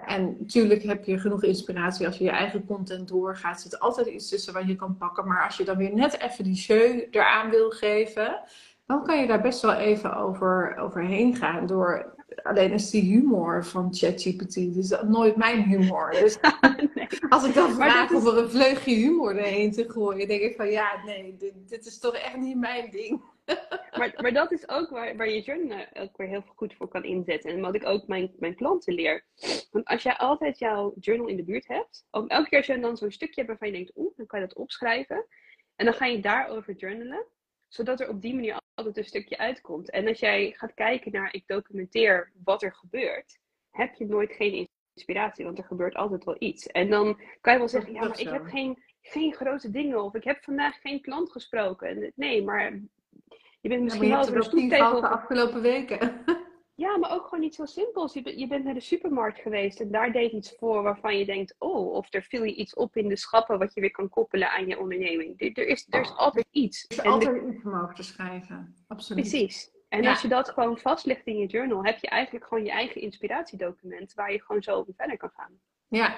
en 0.06 0.36
natuurlijk 0.38 0.82
heb 0.82 1.04
je 1.04 1.18
genoeg 1.18 1.42
inspiratie 1.42 2.06
als 2.06 2.18
je 2.18 2.24
je 2.24 2.30
eigen 2.30 2.64
content 2.64 3.08
doorgaat. 3.08 3.54
Er 3.54 3.60
zit 3.60 3.78
altijd 3.78 4.06
iets 4.06 4.28
tussen 4.28 4.52
waar 4.52 4.66
je 4.66 4.76
kan 4.76 4.96
pakken. 4.96 5.26
Maar 5.26 5.44
als 5.44 5.56
je 5.56 5.64
dan 5.64 5.76
weer 5.76 5.94
net 5.94 6.20
even 6.20 6.44
die 6.44 6.56
show 6.56 7.00
eraan 7.10 7.50
wil 7.50 7.70
geven 7.70 8.40
dan 8.86 9.04
kan 9.04 9.20
je 9.20 9.26
daar 9.26 9.40
best 9.40 9.62
wel 9.62 9.74
even 9.74 10.16
over, 10.16 10.76
overheen 10.76 11.36
gaan. 11.36 11.66
Door, 11.66 12.14
alleen 12.42 12.72
is 12.72 12.90
die 12.90 13.02
humor 13.02 13.64
van 13.64 13.94
ChatGPT, 13.94 14.54
dus 14.54 14.88
dat 14.88 15.08
nooit 15.08 15.36
mijn 15.36 15.62
humor. 15.62 16.10
Dus 16.10 16.38
nee. 16.94 17.08
als 17.28 17.46
ik 17.46 17.54
dan 17.54 17.74
vraag 17.74 18.10
is... 18.10 18.16
om 18.16 18.26
er 18.26 18.38
een 18.38 18.50
vleugje 18.50 18.94
humor 18.94 19.36
erheen 19.36 19.72
te 19.72 19.90
gooien, 19.90 20.28
denk 20.28 20.42
ik 20.42 20.56
van 20.56 20.70
ja, 20.70 21.04
nee, 21.04 21.36
dit, 21.38 21.52
dit 21.68 21.86
is 21.86 21.98
toch 21.98 22.14
echt 22.14 22.36
niet 22.36 22.56
mijn 22.56 22.90
ding. 22.90 23.20
maar, 23.98 24.14
maar 24.16 24.32
dat 24.32 24.52
is 24.52 24.68
ook 24.68 24.90
waar, 24.90 25.16
waar 25.16 25.30
je 25.30 25.40
journal 25.40 25.84
ook 25.94 26.16
weer 26.16 26.28
heel 26.28 26.44
goed 26.54 26.74
voor 26.74 26.88
kan 26.88 27.04
inzetten. 27.04 27.50
En 27.50 27.60
wat 27.60 27.74
ik 27.74 27.86
ook 27.86 28.06
mijn, 28.06 28.32
mijn 28.38 28.54
klanten 28.54 28.94
leer. 28.94 29.24
Want 29.70 29.84
als 29.84 30.02
jij 30.02 30.16
altijd 30.16 30.58
jouw 30.58 30.94
journal 31.00 31.26
in 31.26 31.36
de 31.36 31.44
buurt 31.44 31.68
hebt, 31.68 32.06
ook 32.10 32.28
elke 32.28 32.48
keer 32.48 32.58
als 32.58 32.66
je 32.66 32.80
dan 32.80 32.96
zo'n 32.96 33.10
stukje 33.10 33.34
hebt 33.34 33.46
waarvan 33.46 33.68
je 33.68 33.74
denkt, 33.74 33.96
oeh, 33.96 34.16
dan 34.16 34.26
kan 34.26 34.40
je 34.40 34.46
dat 34.46 34.56
opschrijven. 34.56 35.26
En 35.76 35.84
dan 35.84 35.94
ga 35.94 36.06
je 36.06 36.20
daarover 36.20 36.74
journalen 36.74 37.24
zodat 37.76 38.00
er 38.00 38.08
op 38.08 38.22
die 38.22 38.34
manier 38.34 38.58
altijd 38.74 38.96
een 38.96 39.04
stukje 39.04 39.38
uitkomt. 39.38 39.90
En 39.90 40.08
als 40.08 40.18
jij 40.18 40.52
gaat 40.56 40.74
kijken 40.74 41.12
naar 41.12 41.34
ik 41.34 41.46
documenteer 41.46 42.32
wat 42.44 42.62
er 42.62 42.72
gebeurt, 42.72 43.38
heb 43.70 43.94
je 43.94 44.06
nooit 44.06 44.32
geen 44.32 44.68
inspiratie, 44.94 45.44
want 45.44 45.58
er 45.58 45.64
gebeurt 45.64 45.94
altijd 45.94 46.24
wel 46.24 46.36
iets. 46.38 46.66
En 46.66 46.90
dan 46.90 47.20
kan 47.40 47.52
je 47.52 47.58
wel 47.58 47.68
zeggen, 47.68 47.92
ja, 47.92 48.00
maar 48.00 48.20
ik 48.20 48.28
heb 48.28 48.44
geen, 48.44 48.82
geen 49.00 49.34
grote 49.34 49.70
dingen. 49.70 50.02
Of 50.02 50.14
ik 50.14 50.24
heb 50.24 50.44
vandaag 50.44 50.80
geen 50.80 51.00
klant 51.00 51.32
gesproken. 51.32 52.12
Nee, 52.14 52.42
maar 52.44 52.80
je 53.60 53.68
bent 53.68 53.82
misschien 53.82 54.08
ja, 54.08 54.30
wel 54.30 54.44
een 54.44 54.68
tegen... 54.68 55.00
de 55.00 55.08
afgelopen 55.08 55.62
weken. 55.62 56.24
Ja, 56.76 56.96
maar 56.96 57.12
ook 57.12 57.26
gewoon 57.26 57.44
iets 57.44 57.56
heel 57.56 57.66
simpels. 57.66 58.12
Je, 58.12 58.38
je 58.38 58.46
bent 58.46 58.64
naar 58.64 58.74
de 58.74 58.80
supermarkt 58.80 59.40
geweest 59.40 59.80
en 59.80 59.90
daar 59.90 60.12
deed 60.12 60.32
iets 60.32 60.54
voor 60.58 60.82
waarvan 60.82 61.18
je 61.18 61.24
denkt, 61.24 61.54
oh, 61.58 61.92
of 61.92 62.14
er 62.14 62.22
viel 62.22 62.44
je 62.44 62.54
iets 62.54 62.74
op 62.74 62.96
in 62.96 63.08
de 63.08 63.16
schappen 63.16 63.58
wat 63.58 63.74
je 63.74 63.80
weer 63.80 63.90
kan 63.90 64.08
koppelen 64.08 64.50
aan 64.50 64.66
je 64.66 64.78
onderneming. 64.78 65.40
Er, 65.40 65.66
is, 65.66 65.86
er 65.90 66.00
is 66.00 66.16
altijd 66.16 66.46
iets. 66.50 66.84
Er 66.88 66.96
is 66.96 67.02
altijd 67.10 67.42
iets 67.48 67.62
mogen 67.62 67.94
te 67.94 68.02
schrijven, 68.02 68.74
absoluut. 68.86 69.28
Precies. 69.28 69.70
En 69.88 70.06
als 70.06 70.22
je 70.22 70.28
dat 70.28 70.48
gewoon 70.48 70.78
vastlegt 70.78 71.26
in 71.26 71.38
je 71.38 71.46
journal, 71.46 71.84
heb 71.84 71.98
je 71.98 72.08
eigenlijk 72.08 72.46
gewoon 72.46 72.64
je 72.64 72.70
eigen 72.70 73.00
inspiratiedocument 73.00 74.14
waar 74.14 74.32
je 74.32 74.42
gewoon 74.42 74.62
zo 74.62 74.84
verder 74.96 75.16
kan 75.16 75.30
gaan. 75.34 75.60
Ja, 75.88 76.14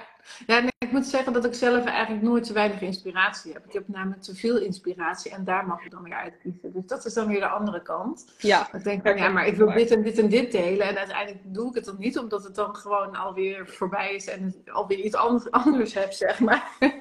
ja 0.47 0.63
ik 0.77 0.91
moet 0.91 1.05
zeggen 1.05 1.33
dat 1.33 1.45
ik 1.45 1.53
zelf 1.53 1.85
eigenlijk 1.85 2.23
nooit 2.23 2.43
te 2.43 2.53
weinig 2.53 2.81
inspiratie 2.81 3.53
heb. 3.53 3.65
Ik 3.65 3.73
heb 3.73 3.87
namelijk 3.87 4.21
te 4.21 4.35
veel 4.35 4.57
inspiratie 4.57 5.31
en 5.31 5.43
daar 5.43 5.67
mag 5.67 5.83
je 5.83 5.89
dan 5.89 6.03
weer 6.03 6.13
uitkiezen. 6.13 6.73
Dus 6.73 6.85
dat 6.85 7.05
is 7.05 7.13
dan 7.13 7.27
weer 7.27 7.39
de 7.39 7.47
andere 7.47 7.81
kant. 7.81 8.33
Ja. 8.37 8.73
Ik 8.73 8.83
denk 8.83 9.01
van 9.01 9.17
ja, 9.17 9.29
maar 9.29 9.47
ik 9.47 9.55
wil 9.55 9.71
dit 9.71 9.91
en 9.91 10.03
dit 10.03 10.17
en 10.17 10.29
dit 10.29 10.51
delen. 10.51 10.87
En 10.87 10.97
uiteindelijk 10.97 11.43
doe 11.45 11.69
ik 11.69 11.75
het 11.75 11.85
dan 11.85 11.95
niet, 11.99 12.17
omdat 12.17 12.43
het 12.43 12.55
dan 12.55 12.75
gewoon 12.75 13.15
alweer 13.15 13.67
voorbij 13.67 14.15
is 14.15 14.27
en 14.27 14.63
alweer 14.65 14.99
iets 14.99 15.15
anders, 15.15 15.51
anders 15.65 15.93
heb, 15.93 16.11
zeg 16.11 16.39
maar. 16.39 16.69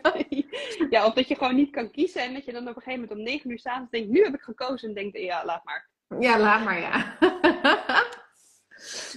Ja, 0.90 1.06
of 1.06 1.14
dat 1.14 1.28
je 1.28 1.34
gewoon 1.34 1.54
niet 1.54 1.70
kan 1.70 1.90
kiezen 1.90 2.22
en 2.22 2.34
dat 2.34 2.44
je 2.44 2.52
dan 2.52 2.68
op 2.68 2.76
een 2.76 2.82
gegeven 2.82 3.00
moment 3.00 3.18
om 3.18 3.24
negen 3.24 3.50
uur 3.50 3.58
s'avonds 3.58 3.90
denkt, 3.90 4.08
nu 4.08 4.24
heb 4.24 4.34
ik 4.34 4.40
gekozen 4.40 4.88
en 4.88 4.94
denkt, 4.94 5.18
ja, 5.18 5.44
laat 5.44 5.64
maar. 5.64 5.88
Ja, 6.20 6.38
laat 6.38 6.64
maar, 6.64 6.80
ja. 6.80 7.16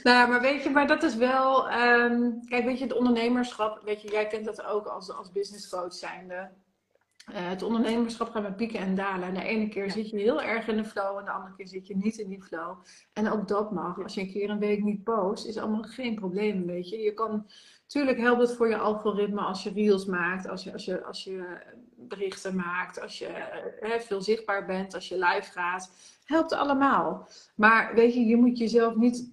Nou, 0.03 0.29
maar 0.29 0.41
weet 0.41 0.63
je, 0.63 0.69
maar 0.69 0.87
dat 0.87 1.03
is 1.03 1.15
wel. 1.15 1.71
Um, 1.71 2.45
kijk, 2.47 2.65
weet 2.65 2.77
je, 2.77 2.83
het 2.83 2.97
ondernemerschap, 2.97 3.81
weet 3.83 4.01
je, 4.01 4.11
jij 4.11 4.27
kent 4.27 4.45
dat 4.45 4.65
ook 4.65 4.85
als, 4.85 5.11
als 5.11 5.31
business 5.31 5.69
coach 5.69 5.93
zijnde. 5.93 6.49
Uh, 7.29 7.49
het 7.49 7.61
ondernemerschap 7.61 8.29
gaat 8.29 8.43
met 8.43 8.55
pieken 8.55 8.79
en 8.79 8.95
dalen. 8.95 9.27
En 9.27 9.33
de 9.33 9.43
ene 9.43 9.69
keer 9.69 9.91
zit 9.91 10.09
je 10.09 10.17
heel 10.17 10.41
erg 10.41 10.67
in 10.67 10.77
de 10.77 10.85
flow 10.85 11.17
en 11.17 11.25
de 11.25 11.31
andere 11.31 11.55
keer 11.55 11.67
zit 11.67 11.87
je 11.87 11.95
niet 11.95 12.17
in 12.17 12.29
die 12.29 12.43
flow. 12.43 12.77
En 13.13 13.31
ook 13.31 13.47
dat 13.47 13.71
mag. 13.71 14.03
Als 14.03 14.13
je 14.13 14.21
een 14.21 14.31
keer 14.31 14.49
een 14.49 14.59
week 14.59 14.83
niet 14.83 15.03
post, 15.03 15.45
is 15.45 15.57
allemaal 15.57 15.83
geen 15.83 16.15
probleem, 16.15 16.65
weet 16.65 16.89
je. 16.89 16.97
Je 16.97 17.13
kan, 17.13 17.47
natuurlijk 17.81 18.17
helpt 18.17 18.41
het 18.41 18.55
voor 18.55 18.69
je 18.69 18.77
algoritme 18.77 19.41
als 19.41 19.63
je 19.63 19.71
reels 19.71 20.05
maakt, 20.05 20.47
als 20.47 20.63
je, 20.63 20.73
als 20.73 20.85
je, 20.85 21.03
als 21.03 21.23
je 21.23 21.57
berichten 21.95 22.55
maakt, 22.55 23.01
als 23.01 23.19
je 23.19 23.29
uh, 23.81 23.99
veel 23.99 24.21
zichtbaar 24.21 24.65
bent, 24.65 24.93
als 24.93 25.07
je 25.07 25.17
live 25.17 25.51
gaat. 25.51 25.91
Helpt 26.25 26.53
allemaal. 26.53 27.27
Maar 27.55 27.95
weet 27.95 28.13
je, 28.13 28.25
je 28.25 28.37
moet 28.37 28.57
jezelf 28.57 28.95
niet 28.95 29.31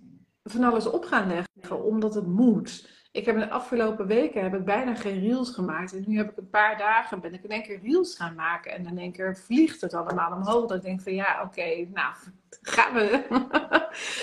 van 0.51 0.65
alles 0.65 0.91
op 0.91 1.05
gaan 1.05 1.29
leggen, 1.29 1.85
omdat 1.85 2.15
het 2.15 2.27
moet. 2.27 2.97
Ik 3.13 3.25
heb 3.25 3.39
de 3.39 3.51
afgelopen 3.51 4.07
weken 4.07 4.43
heb 4.43 4.55
ik 4.55 4.65
bijna 4.65 4.95
geen 4.95 5.21
reels 5.21 5.51
gemaakt. 5.51 5.93
En 5.93 6.05
nu 6.07 6.17
heb 6.17 6.31
ik 6.31 6.37
een 6.37 6.51
paar 6.51 6.79
dagen, 6.79 7.21
ben 7.21 7.35
ik 7.35 7.43
in 7.43 7.51
één 7.51 7.63
keer 7.63 7.81
reels 7.83 8.17
gaan 8.17 8.35
maken. 8.35 8.73
En 8.73 8.87
in 8.87 8.99
één 8.99 9.13
keer 9.13 9.37
vliegt 9.37 9.81
het 9.81 9.95
allemaal 9.95 10.33
omhoog. 10.33 10.67
Dat 10.67 10.77
ik 10.77 10.83
denk 10.83 11.01
van 11.01 11.15
ja, 11.15 11.43
oké, 11.43 11.87
nou, 11.93 12.15
gaan 12.75 12.95
we. 12.95 13.25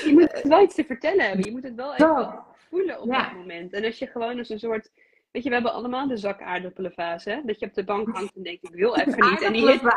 Je 0.06 0.14
moet 0.14 0.42
wel 0.44 0.64
iets 0.64 0.76
te 0.76 0.84
vertellen 0.84 1.26
hebben. 1.26 1.46
Je 1.46 1.52
moet 1.52 1.64
het 1.64 1.76
wel 1.76 1.94
even 1.94 2.44
voelen 2.70 3.02
op 3.02 3.10
dat 3.12 3.34
moment. 3.34 3.74
En 3.74 3.86
als 3.86 4.00
je 4.00 4.08
gewoon 4.08 4.38
als 4.38 4.50
een 4.50 4.60
soort... 4.60 4.92
Weet 5.32 5.44
je, 5.44 5.50
we 5.50 5.56
hebben 5.56 5.74
allemaal 5.74 6.08
de 6.08 6.18
zak 6.18 6.42
aardappelenfase. 6.42 7.42
Dat 7.46 7.60
je 7.60 7.66
op 7.66 7.74
de 7.74 7.84
bank 7.84 8.08
hangt 8.08 8.36
en 8.36 8.44
denkt, 8.44 8.64
ik 8.64 8.76
wil 8.76 8.96
even 9.00 9.30
niet. 9.30 9.42
En 9.42 9.54
die 9.54 9.68
hit... 9.68 9.82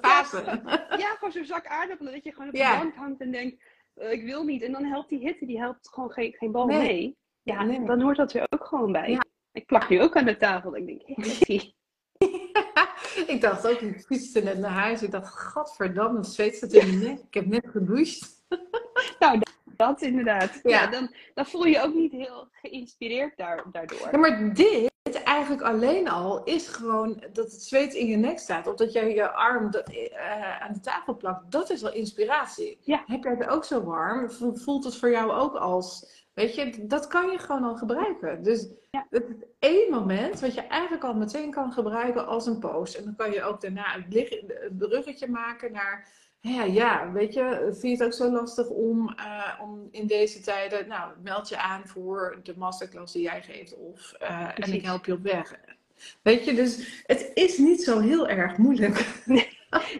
Fase. 0.00 0.60
Ja, 0.96 1.14
gewoon 1.14 1.32
zo'n 1.32 1.44
zak 1.44 1.66
aardappelen. 1.66 2.12
Dat 2.12 2.24
je 2.24 2.32
gewoon 2.32 2.48
op 2.48 2.54
de 2.54 2.76
bank 2.78 2.94
hangt 2.94 3.20
en 3.20 3.30
denkt 3.30 3.62
ik 3.96 4.24
wil 4.24 4.44
niet. 4.44 4.62
En 4.62 4.72
dan 4.72 4.84
helpt 4.84 5.08
die 5.08 5.18
hitte, 5.18 5.46
die 5.46 5.58
helpt 5.58 5.88
gewoon 5.88 6.10
geen, 6.10 6.32
geen 6.32 6.52
bal 6.52 6.66
mee. 6.66 7.16
Ja, 7.42 7.62
nee. 7.62 7.84
dan 7.84 8.00
hoort 8.00 8.16
dat 8.16 8.32
er 8.32 8.46
ook 8.48 8.64
gewoon 8.64 8.92
bij. 8.92 9.10
Ja. 9.10 9.24
Ik 9.52 9.66
plak 9.66 9.88
nu 9.88 10.02
ook 10.02 10.16
aan 10.16 10.24
de 10.24 10.36
tafel. 10.36 10.76
Ik 10.76 10.86
denk, 10.86 11.02
hey. 11.46 11.74
ik 13.34 13.40
dacht 13.40 13.66
ook, 13.66 13.80
ik 13.80 14.00
fietste 14.00 14.40
net 14.40 14.58
naar 14.58 14.70
huis. 14.70 15.02
Ik 15.02 15.10
dacht, 15.10 15.40
godverdamme, 15.40 16.18
het 16.18 16.26
zweet 16.26 16.56
zit 16.56 16.72
in 16.72 16.86
mijn 16.86 16.98
nek. 16.98 17.18
Ik 17.18 17.34
heb 17.34 17.46
net 17.46 17.66
gedoucht. 17.68 18.44
nou, 19.18 19.38
dat, 19.38 19.52
dat 19.64 20.02
inderdaad. 20.02 20.60
Ja. 20.62 20.70
ja. 20.70 20.86
dan, 20.86 21.14
dan 21.34 21.46
voel 21.46 21.64
je 21.64 21.70
je 21.70 21.82
ook 21.82 21.94
niet 21.94 22.12
heel 22.12 22.48
geïnspireerd 22.52 23.36
daar, 23.36 23.64
daardoor. 23.72 24.08
Ja, 24.12 24.18
maar 24.18 24.54
dit 24.54 24.90
eigenlijk 25.14 25.62
alleen 25.62 26.08
al 26.08 26.44
is 26.44 26.68
gewoon 26.68 27.22
dat 27.32 27.52
het 27.52 27.62
zweet 27.62 27.94
in 27.94 28.06
je 28.06 28.16
nek 28.16 28.38
staat. 28.38 28.66
Of 28.66 28.74
dat 28.74 28.92
jij 28.92 29.14
je 29.14 29.30
arm 29.30 29.70
uh, 29.74 30.62
aan 30.62 30.72
de 30.72 30.80
tafel 30.80 31.16
plakt. 31.16 31.50
Dat 31.50 31.70
is 31.70 31.82
wel 31.82 31.92
inspiratie. 31.92 32.78
Ja. 32.80 33.02
Heb 33.06 33.22
jij 33.22 33.34
het 33.38 33.48
ook 33.48 33.64
zo 33.64 33.82
warm? 33.82 34.30
Voelt 34.54 34.84
het 34.84 34.96
voor 34.96 35.10
jou 35.10 35.32
ook 35.32 35.54
als... 35.54 36.14
Weet 36.34 36.54
je, 36.54 36.86
dat 36.86 37.06
kan 37.06 37.30
je 37.30 37.38
gewoon 37.38 37.64
al 37.64 37.76
gebruiken. 37.76 38.42
Dus 38.42 38.68
ja. 38.90 39.06
het 39.10 39.24
is 39.28 39.44
één 39.58 39.90
moment 39.90 40.40
wat 40.40 40.54
je 40.54 40.60
eigenlijk 40.60 41.04
al 41.04 41.14
meteen 41.14 41.50
kan 41.50 41.72
gebruiken 41.72 42.26
als 42.26 42.46
een 42.46 42.58
post. 42.58 42.94
En 42.94 43.04
dan 43.04 43.16
kan 43.16 43.32
je 43.32 43.42
ook 43.42 43.60
daarna 43.60 43.84
het 44.08 44.78
bruggetje 44.78 45.28
maken 45.28 45.72
naar 45.72 46.08
ja, 46.48 46.64
ja, 46.64 47.12
weet 47.12 47.34
je, 47.34 47.68
vind 47.70 47.82
je 47.82 47.88
het 47.88 48.02
ook 48.02 48.12
zo 48.12 48.30
lastig 48.30 48.68
om, 48.68 49.14
uh, 49.18 49.60
om 49.62 49.88
in 49.90 50.06
deze 50.06 50.40
tijden, 50.40 50.88
nou, 50.88 51.12
meld 51.22 51.48
je 51.48 51.58
aan 51.58 51.86
voor 51.86 52.40
de 52.42 52.54
masterclass 52.56 53.12
die 53.12 53.22
jij 53.22 53.42
geeft 53.42 53.76
of 53.76 54.14
uh, 54.22 54.48
en 54.54 54.72
ik 54.72 54.82
help 54.82 55.06
je 55.06 55.12
op 55.12 55.22
weg. 55.22 55.54
Weet 56.22 56.44
je, 56.44 56.54
dus 56.54 57.02
het 57.06 57.30
is 57.34 57.58
niet 57.58 57.82
zo 57.82 58.00
heel 58.00 58.28
erg 58.28 58.56
moeilijk. 58.56 59.04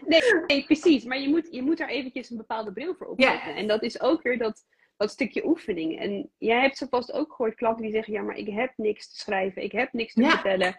Nee, 0.05 0.21
nee, 0.47 0.65
precies. 0.65 1.03
Maar 1.03 1.19
je 1.19 1.29
moet, 1.29 1.47
je 1.51 1.61
moet 1.61 1.77
daar 1.77 1.89
eventjes 1.89 2.29
een 2.29 2.37
bepaalde 2.37 2.71
bril 2.73 2.95
voor 2.95 3.07
opzetten. 3.07 3.49
Ja. 3.49 3.55
En 3.55 3.67
dat 3.67 3.83
is 3.83 4.01
ook 4.01 4.21
weer 4.21 4.37
dat, 4.37 4.65
dat 4.97 5.11
stukje 5.11 5.45
oefening. 5.45 5.99
En 5.99 6.29
jij 6.37 6.61
hebt 6.61 6.77
zo 6.77 6.85
vast 6.89 7.11
ook 7.11 7.33
gehoord 7.33 7.55
klanten 7.55 7.83
die 7.83 7.91
zeggen, 7.91 8.13
ja, 8.13 8.21
maar 8.21 8.35
ik 8.35 8.47
heb 8.47 8.73
niks 8.75 9.11
te 9.11 9.19
schrijven, 9.19 9.63
ik 9.63 9.71
heb 9.71 9.93
niks 9.93 10.13
te 10.13 10.21
ja. 10.21 10.29
vertellen. 10.29 10.77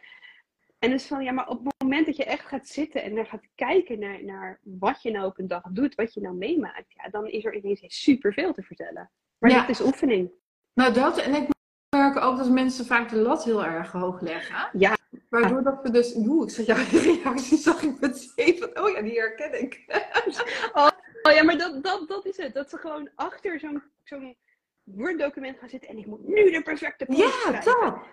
En 0.78 0.90
dus 0.90 1.06
van, 1.06 1.24
ja, 1.24 1.32
maar 1.32 1.48
op 1.48 1.64
het 1.64 1.74
moment 1.82 2.06
dat 2.06 2.16
je 2.16 2.24
echt 2.24 2.46
gaat 2.46 2.68
zitten 2.68 3.02
en 3.02 3.14
dan 3.14 3.26
gaat 3.26 3.48
kijken 3.54 3.98
naar, 3.98 4.24
naar 4.24 4.60
wat 4.62 5.02
je 5.02 5.10
nou 5.10 5.26
op 5.26 5.38
een 5.38 5.48
dag 5.48 5.62
doet, 5.70 5.94
wat 5.94 6.14
je 6.14 6.20
nou 6.20 6.34
meemaakt, 6.34 6.92
ja, 6.92 7.08
dan 7.08 7.26
is 7.26 7.44
er 7.44 7.54
ineens 7.54 7.82
superveel 7.86 8.52
te 8.52 8.62
vertellen. 8.62 9.10
Maar 9.38 9.50
ja. 9.50 9.60
dat 9.60 9.68
is 9.68 9.80
oefening. 9.80 10.30
Nou, 10.74 10.92
dat, 10.92 11.18
en 11.18 11.34
ik 11.34 11.48
merk 11.96 12.16
ook 12.16 12.38
dat 12.38 12.50
mensen 12.50 12.86
vaak 12.86 13.08
de 13.08 13.16
lat 13.16 13.44
heel 13.44 13.64
erg 13.64 13.92
hoog 13.92 14.20
leggen. 14.20 14.68
Ja. 14.72 14.96
Waardoor 15.28 15.62
dat 15.62 15.82
we 15.82 15.90
dus, 15.90 16.14
oeh, 16.14 16.42
ik 16.42 16.50
zag 16.50 16.66
jouw 16.66 17.00
reactie, 17.02 17.58
zag 17.58 17.82
ik 17.82 18.00
meteen 18.00 18.58
van, 18.58 18.84
oh 18.84 18.90
ja, 18.90 19.02
die 19.02 19.18
herken 19.18 19.60
ik. 19.60 19.84
oh, 20.72 20.88
oh, 21.22 21.32
ja, 21.32 21.42
maar 21.42 21.58
dat, 21.58 21.82
dat, 21.82 22.08
dat 22.08 22.26
is 22.26 22.36
het. 22.36 22.54
Dat 22.54 22.70
ze 22.70 22.76
gewoon 22.76 23.10
achter 23.14 23.60
zo'n 23.60 23.82
zo'n 24.04 24.36
Word-document 24.82 25.58
gaan 25.58 25.68
zitten 25.68 25.88
en 25.88 25.98
ik 25.98 26.06
moet 26.06 26.28
nu 26.28 26.50
de 26.50 26.62
perfecte 26.62 27.04
post 27.04 27.18
ja, 27.18 27.28
schrijven. 27.30 27.72
Ja, 27.72 27.90
dat. 27.90 28.06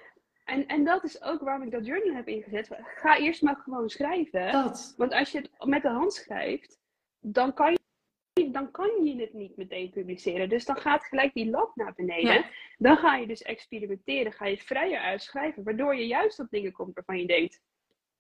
En, 0.46 0.68
en 0.68 0.84
dat 0.84 1.04
is 1.04 1.22
ook 1.22 1.42
waarom 1.42 1.64
ik 1.64 1.72
dat 1.72 1.86
journal 1.86 2.16
heb 2.16 2.28
ingezet. 2.28 2.70
Ga 2.82 3.18
eerst 3.18 3.42
maar 3.42 3.56
gewoon 3.56 3.90
schrijven. 3.90 4.52
Dat. 4.52 4.94
Want 4.98 5.14
als 5.14 5.32
je 5.32 5.38
het 5.38 5.50
met 5.66 5.82
de 5.82 5.90
hand 5.90 6.14
schrijft, 6.14 6.80
dan 7.20 7.54
kan 7.54 7.78
je, 8.34 8.52
dan 8.52 8.72
kan 8.72 9.06
je 9.06 9.22
het 9.22 9.34
niet 9.34 9.58
meteen 9.58 9.90
publiceren. 9.90 10.50
Dus 10.50 10.66
dan 10.66 10.78
gaat 10.78 11.04
gelijk 11.04 11.34
die 11.34 11.50
lat 11.50 11.76
naar 11.76 11.94
beneden. 11.96 12.46
Dan 12.78 12.98
ga 12.98 13.16
je 13.16 13.28
dus 13.28 13.42
experimenteren, 13.42 14.32
ga 14.32 14.46
je 14.46 14.58
vrijer 14.58 15.00
uitschrijven. 15.00 15.64
Waardoor 15.64 15.96
je 15.96 16.08
juist 16.08 16.40
op 16.40 16.50
dingen 16.50 16.72
komt 16.72 16.96
waarvan 16.96 17.20
je 17.20 17.28
denkt, 17.28 17.54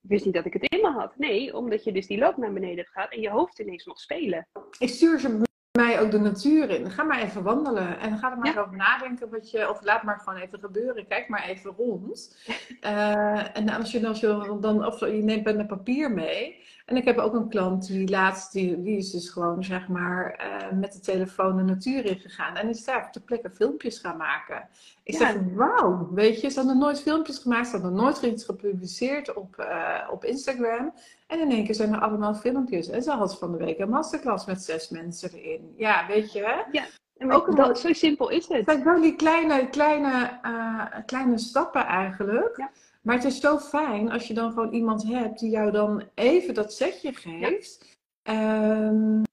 ik 0.02 0.10
wist 0.10 0.26
niet 0.26 0.34
dat 0.34 0.46
ik 0.46 0.54
het 0.54 0.72
in 0.72 0.82
me 0.82 0.90
had. 0.90 1.18
Nee, 1.18 1.56
omdat 1.56 1.84
je 1.84 1.92
dus 1.92 2.08
die 2.08 2.18
lat 2.18 2.38
naar 2.38 2.54
beneden 2.54 2.86
gaat 2.86 3.12
en 3.12 3.22
je 3.22 3.30
hoofd 3.30 3.60
ineens 3.60 3.86
mag 3.86 4.00
spelen. 4.00 4.48
Ik 4.80 4.90
stuur 4.90 5.20
ze 5.20 5.45
mij 5.76 6.02
ook 6.02 6.12
de 6.12 6.20
natuur 6.20 6.70
in. 6.70 6.92
Ga 6.92 7.04
maar 7.04 7.22
even 7.22 7.44
wandelen 7.44 8.00
en 8.00 8.18
ga 8.18 8.32
er 8.32 8.38
maar 8.38 8.60
over 8.60 8.76
nadenken 8.76 9.30
wat 9.30 9.52
je, 9.52 9.70
of 9.70 9.84
laat 9.84 10.04
maar 10.04 10.20
gewoon 10.20 10.40
even 10.40 10.60
gebeuren. 10.60 11.08
Kijk 11.08 11.28
maar 11.28 11.44
even 11.44 11.72
rond. 11.72 12.38
Uh, 12.82 13.58
en 13.58 13.70
als 13.70 13.92
je, 13.92 14.08
als 14.08 14.20
je 14.20 14.58
dan, 14.60 14.86
of 14.86 15.00
je 15.00 15.08
neemt 15.08 15.48
en 15.48 15.68
papier 15.68 16.12
mee. 16.12 16.64
En 16.86 16.96
ik 16.96 17.06
heb 17.06 17.18
ook 17.18 17.34
een 17.34 17.50
klant 17.50 17.88
die 17.88 18.10
laatst, 18.10 18.52
die, 18.52 18.82
die 18.82 18.98
is 18.98 19.12
dus 19.12 19.30
gewoon 19.30 19.64
zeg 19.64 19.88
maar 19.88 20.40
uh, 20.40 20.80
met 20.80 20.94
de 20.94 21.00
telefoon 21.00 21.58
de 21.58 21.64
natuur 21.64 22.06
in 22.06 22.20
gegaan. 22.20 22.56
En 22.56 22.70
is 22.70 22.84
daar 22.84 23.06
op 23.06 23.14
de 23.14 23.20
plekken 23.20 23.56
filmpjes 23.56 24.00
gaan 24.00 24.18
maken. 24.18 24.68
Ik 25.04 25.14
ja. 25.14 25.20
zeg, 25.20 25.38
wauw, 25.54 26.10
weet 26.14 26.42
je, 26.42 26.50
ze 26.50 26.58
hadden 26.60 26.78
nooit 26.78 27.02
filmpjes 27.02 27.38
gemaakt, 27.38 27.68
ze 27.68 27.72
hadden 27.72 27.94
nooit 27.94 28.22
iets 28.22 28.46
gepubliceerd 28.46 29.34
op, 29.34 29.56
uh, 29.60 30.10
op 30.12 30.24
Instagram. 30.24 30.94
En 31.28 31.40
in 31.40 31.52
één 31.52 31.66
keer 31.66 31.76
zijn 31.76 31.94
er 31.94 32.00
allemaal 32.00 32.36
filmpjes. 32.36 32.90
En 32.90 33.04
ze 33.04 33.12
had 33.12 33.38
van 33.38 33.52
de 33.52 33.58
week 33.58 33.80
een 33.80 33.90
masterclass 33.90 34.46
met 34.46 34.64
zes 34.64 34.90
mensen 34.90 35.32
erin. 35.34 35.74
Ja, 35.78 36.08
weet 36.08 36.32
je 36.32 36.40
hè? 36.40 36.62
Ja. 36.72 36.86
En 37.18 37.32
ook 37.32 37.56
dat, 37.56 37.80
zo 37.80 37.94
simpel 37.94 38.30
is 38.30 38.48
het. 38.48 38.58
Het 38.58 38.66
zijn 38.66 38.84
wel 38.84 39.02
die 39.02 39.16
kleine, 39.16 39.70
kleine, 39.70 40.40
uh, 40.44 40.86
kleine 41.06 41.38
stappen 41.38 41.86
eigenlijk. 41.86 42.58
Ja. 42.58 42.72
Maar 43.02 43.16
het 43.16 43.24
is 43.24 43.40
zo 43.40 43.58
fijn 43.60 44.12
als 44.12 44.28
je 44.28 44.34
dan 44.34 44.52
gewoon 44.52 44.74
iemand 44.74 45.04
hebt 45.04 45.40
die 45.40 45.50
jou 45.50 45.72
dan 45.72 46.04
even 46.14 46.54
dat 46.54 46.74
setje 46.74 47.14
geeft. 47.14 47.98
Ja, 48.24 48.88
um, 48.88 49.24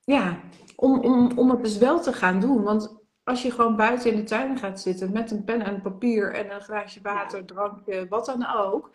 ja 0.00 0.40
om, 0.76 1.00
om, 1.00 1.38
om 1.38 1.50
het 1.50 1.62
dus 1.62 1.78
wel 1.78 2.00
te 2.00 2.12
gaan 2.12 2.40
doen. 2.40 2.62
Want 2.62 2.96
als 3.22 3.42
je 3.42 3.50
gewoon 3.50 3.76
buiten 3.76 4.10
in 4.10 4.16
de 4.16 4.22
tuin 4.22 4.58
gaat 4.58 4.80
zitten 4.80 5.12
met 5.12 5.30
een 5.30 5.44
pen 5.44 5.60
en 5.60 5.82
papier 5.82 6.34
en 6.34 6.54
een 6.54 6.60
glaasje 6.60 7.00
water, 7.02 7.44
drankje, 7.44 8.08
wat 8.08 8.26
dan 8.26 8.46
ook 8.46 8.90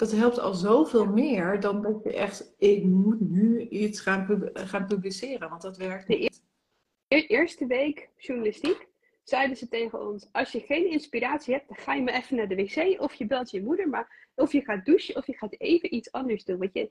dat 0.00 0.10
helpt 0.10 0.38
al 0.38 0.54
zoveel 0.54 1.06
meer 1.06 1.60
dan 1.60 1.82
dat 1.82 2.02
je 2.02 2.12
echt, 2.12 2.54
ik 2.58 2.84
moet 2.84 3.20
nu 3.20 3.68
iets 3.68 4.00
gaan, 4.00 4.50
gaan 4.52 4.86
publiceren, 4.86 5.48
want 5.48 5.62
dat 5.62 5.76
werkt 5.76 6.08
niet. 6.08 6.42
De 7.08 7.26
eerste 7.26 7.66
week 7.66 8.08
journalistiek 8.16 8.88
zeiden 9.22 9.56
ze 9.56 9.68
tegen 9.68 10.06
ons: 10.06 10.28
Als 10.32 10.52
je 10.52 10.60
geen 10.60 10.90
inspiratie 10.90 11.54
hebt, 11.54 11.68
dan 11.68 11.76
ga 11.76 11.94
je 11.94 12.02
maar 12.02 12.14
even 12.14 12.36
naar 12.36 12.48
de 12.48 12.54
wc. 12.54 13.00
Of 13.00 13.14
je 13.14 13.26
belt 13.26 13.50
je 13.50 13.62
moeder, 13.62 13.88
maar 13.88 14.30
of 14.34 14.52
je 14.52 14.60
gaat 14.60 14.84
douchen, 14.84 15.16
of 15.16 15.26
je 15.26 15.36
gaat 15.36 15.60
even 15.60 15.94
iets 15.94 16.12
anders 16.12 16.44
doen. 16.44 16.58
Want 16.58 16.72
je 16.72 16.90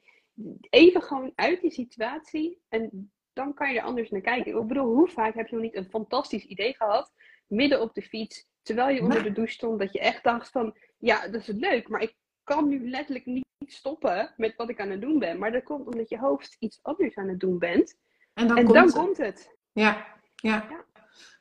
even 0.70 1.02
gewoon 1.02 1.32
uit 1.36 1.62
die 1.62 1.72
situatie 1.72 2.62
en 2.70 3.12
dan 3.34 3.54
kan 3.54 3.72
je 3.72 3.80
er 3.80 3.86
anders 3.86 4.10
naar 4.10 4.22
kijken. 4.22 4.62
Ik 4.62 4.68
bedoel, 4.68 4.96
hoe 4.96 5.08
vaak 5.08 5.36
heb 5.36 5.48
je 5.48 5.56
nog 5.56 5.64
niet 5.64 5.76
een 5.76 5.90
fantastisch 5.90 6.46
idee 6.46 6.74
gehad, 6.74 7.14
midden 7.48 7.82
op 7.82 7.94
de 7.94 8.02
fiets, 8.02 8.48
terwijl 8.62 8.96
je 8.96 9.02
onder 9.02 9.24
de 9.24 9.32
douche 9.32 9.54
stond, 9.54 9.80
dat 9.80 9.94
je 9.94 10.00
echt 10.00 10.24
dacht 10.24 10.50
van, 10.52 10.78
ja, 10.98 11.28
dat 11.28 11.42
is 11.42 11.48
leuk, 11.48 11.88
maar 11.88 12.02
ik 12.02 12.16
kan 12.56 12.68
nu 12.68 12.90
letterlijk 12.90 13.26
niet 13.26 13.46
stoppen 13.66 14.34
met 14.38 14.56
wat 14.56 14.70
ik 14.70 14.80
aan 14.80 14.90
het 14.90 15.02
doen 15.02 15.20
ben. 15.20 15.40
Maar 15.40 15.52
dat 15.52 15.64
komt 15.64 15.88
omdat 15.88 16.10
je 16.10 16.18
hoofd 16.18 16.56
iets 16.60 16.80
anders 16.82 17.16
aan 17.16 17.28
het 17.28 17.40
doen 17.40 17.60
bent. 17.60 17.98
En 18.34 18.48
dan, 18.48 18.56
komt, 18.56 18.74
dan 18.74 18.86
het. 18.86 18.94
komt, 18.94 19.18
het. 19.18 19.56
Ja, 19.72 20.06
ja. 20.36 20.66
ja. 20.70 20.86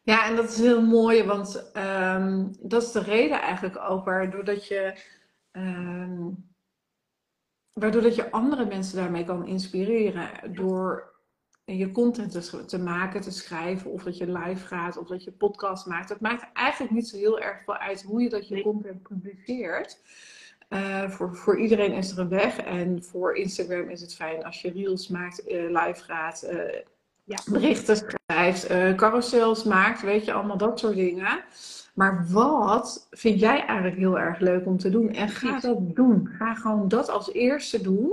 Ja, 0.03 0.27
en 0.27 0.37
dat 0.37 0.51
is 0.51 0.59
heel 0.59 0.83
mooi, 0.83 1.25
want 1.25 1.71
ehm, 1.73 2.47
dat 2.61 2.83
is 2.83 2.93
de 2.93 3.03
reden 3.03 3.41
eigenlijk 3.41 3.79
ook 3.79 4.05
waardoor 4.05 4.45
dat 4.45 4.67
je, 4.67 4.99
um, 5.53 6.51
waardoor 7.73 8.03
dat 8.03 8.15
je 8.15 8.31
andere 8.31 8.65
mensen 8.65 8.97
daarmee 8.97 9.25
kan 9.25 9.47
inspireren. 9.47 10.55
Door 10.55 11.15
je 11.65 11.91
content 11.91 12.33
te, 12.33 12.65
te, 12.65 12.79
maken, 12.79 13.21
te 13.21 13.31
schrijven, 13.31 13.91
of 13.91 14.03
dat 14.03 14.17
je 14.17 14.33
live 14.33 14.67
gaat, 14.67 14.97
of 14.97 15.07
dat 15.07 15.25
je 15.25 15.33
podcast 15.33 15.87
maakt. 15.87 16.09
Het 16.09 16.21
maakt 16.21 16.53
eigenlijk 16.53 16.93
niet 16.93 17.09
zo 17.09 17.17
heel 17.17 17.41
erg 17.41 17.65
veel 17.65 17.77
uit 17.77 18.03
hoe 18.03 18.23
je 18.23 18.29
dat 18.29 18.49
je 18.49 18.63
content 18.63 19.03
publiceert. 19.03 20.01
Uh, 20.69 21.11
voor, 21.11 21.37
voor 21.37 21.59
iedereen 21.59 21.93
is 21.93 22.11
er 22.11 22.19
een 22.19 22.29
weg. 22.29 22.59
En 22.59 23.05
voor 23.05 23.37
Instagram 23.37 23.89
is 23.89 24.01
het 24.01 24.15
fijn 24.15 24.45
als 24.45 24.61
je 24.61 24.71
reels 24.71 25.09
maakt, 25.09 25.49
uh, 25.49 25.63
live 25.63 26.05
gaat, 26.05 26.49
uh, 26.53 26.61
ja. 27.25 27.39
berichten 27.51 27.97
schrijft, 27.97 28.67
carousels 28.97 29.65
maakt, 29.65 30.03
weet 30.03 30.25
je, 30.25 30.33
allemaal 30.33 30.57
dat 30.57 30.79
soort 30.79 30.95
dingen. 30.95 31.45
Maar 31.99 32.27
wat 32.31 33.09
vind 33.11 33.41
jij 33.41 33.65
eigenlijk 33.65 33.97
heel 33.97 34.19
erg 34.19 34.39
leuk 34.39 34.67
om 34.67 34.79
te 34.79 34.91
doen? 34.91 35.13
En 35.13 35.29
ga 35.29 35.61
dat 35.61 35.97
doen. 35.97 36.29
Ga 36.39 36.55
gewoon 36.55 36.89
dat 36.89 37.09
als 37.09 37.33
eerste 37.33 37.81
doen. 37.81 38.13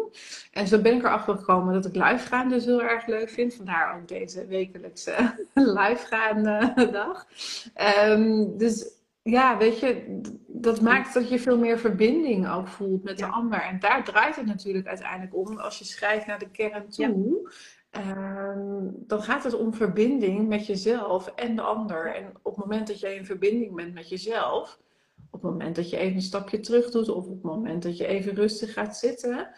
En 0.51 0.67
zo 0.67 0.81
ben 0.81 0.95
ik 0.95 1.03
erachter 1.03 1.37
gekomen 1.37 1.73
dat 1.73 1.85
ik 1.85 1.95
live 1.95 2.27
gaan 2.27 2.49
dus 2.49 2.65
heel 2.65 2.81
erg 2.81 3.07
leuk 3.07 3.29
vind. 3.29 3.53
Vandaar 3.53 3.95
ook 3.95 4.07
deze 4.07 4.45
wekelijkse 4.45 5.13
live 5.53 6.05
gaan 6.05 6.43
dag. 6.91 7.27
Um, 8.09 8.57
dus 8.57 8.94
ja, 9.29 9.57
weet 9.57 9.79
je, 9.79 10.19
dat 10.47 10.81
maakt 10.81 11.13
dat 11.13 11.29
je 11.29 11.39
veel 11.39 11.57
meer 11.57 11.79
verbinding 11.79 12.49
ook 12.49 12.67
voelt 12.67 13.03
met 13.03 13.17
de 13.17 13.25
ander. 13.25 13.61
En 13.61 13.79
daar 13.79 14.03
draait 14.03 14.35
het 14.35 14.45
natuurlijk 14.45 14.87
uiteindelijk 14.87 15.35
om. 15.35 15.57
Als 15.57 15.79
je 15.79 15.85
schrijft 15.85 16.25
naar 16.25 16.39
de 16.39 16.49
kern 16.49 16.89
toe, 16.89 17.51
ehm, 17.89 18.89
dan 18.93 19.21
gaat 19.21 19.43
het 19.43 19.53
om 19.53 19.73
verbinding 19.73 20.47
met 20.47 20.65
jezelf 20.65 21.27
en 21.27 21.55
de 21.55 21.61
ander. 21.61 22.15
En 22.15 22.33
op 22.41 22.55
het 22.55 22.65
moment 22.65 22.87
dat 22.87 22.99
je 22.99 23.15
in 23.15 23.25
verbinding 23.25 23.75
bent 23.75 23.93
met 23.93 24.09
jezelf, 24.09 24.79
op 25.29 25.41
het 25.41 25.51
moment 25.51 25.75
dat 25.75 25.89
je 25.89 25.97
even 25.97 26.15
een 26.15 26.21
stapje 26.21 26.59
terug 26.59 26.91
doet, 26.91 27.09
of 27.09 27.25
op 27.25 27.33
het 27.33 27.41
moment 27.41 27.83
dat 27.83 27.97
je 27.97 28.05
even 28.05 28.35
rustig 28.35 28.73
gaat 28.73 28.97
zitten, 28.97 29.49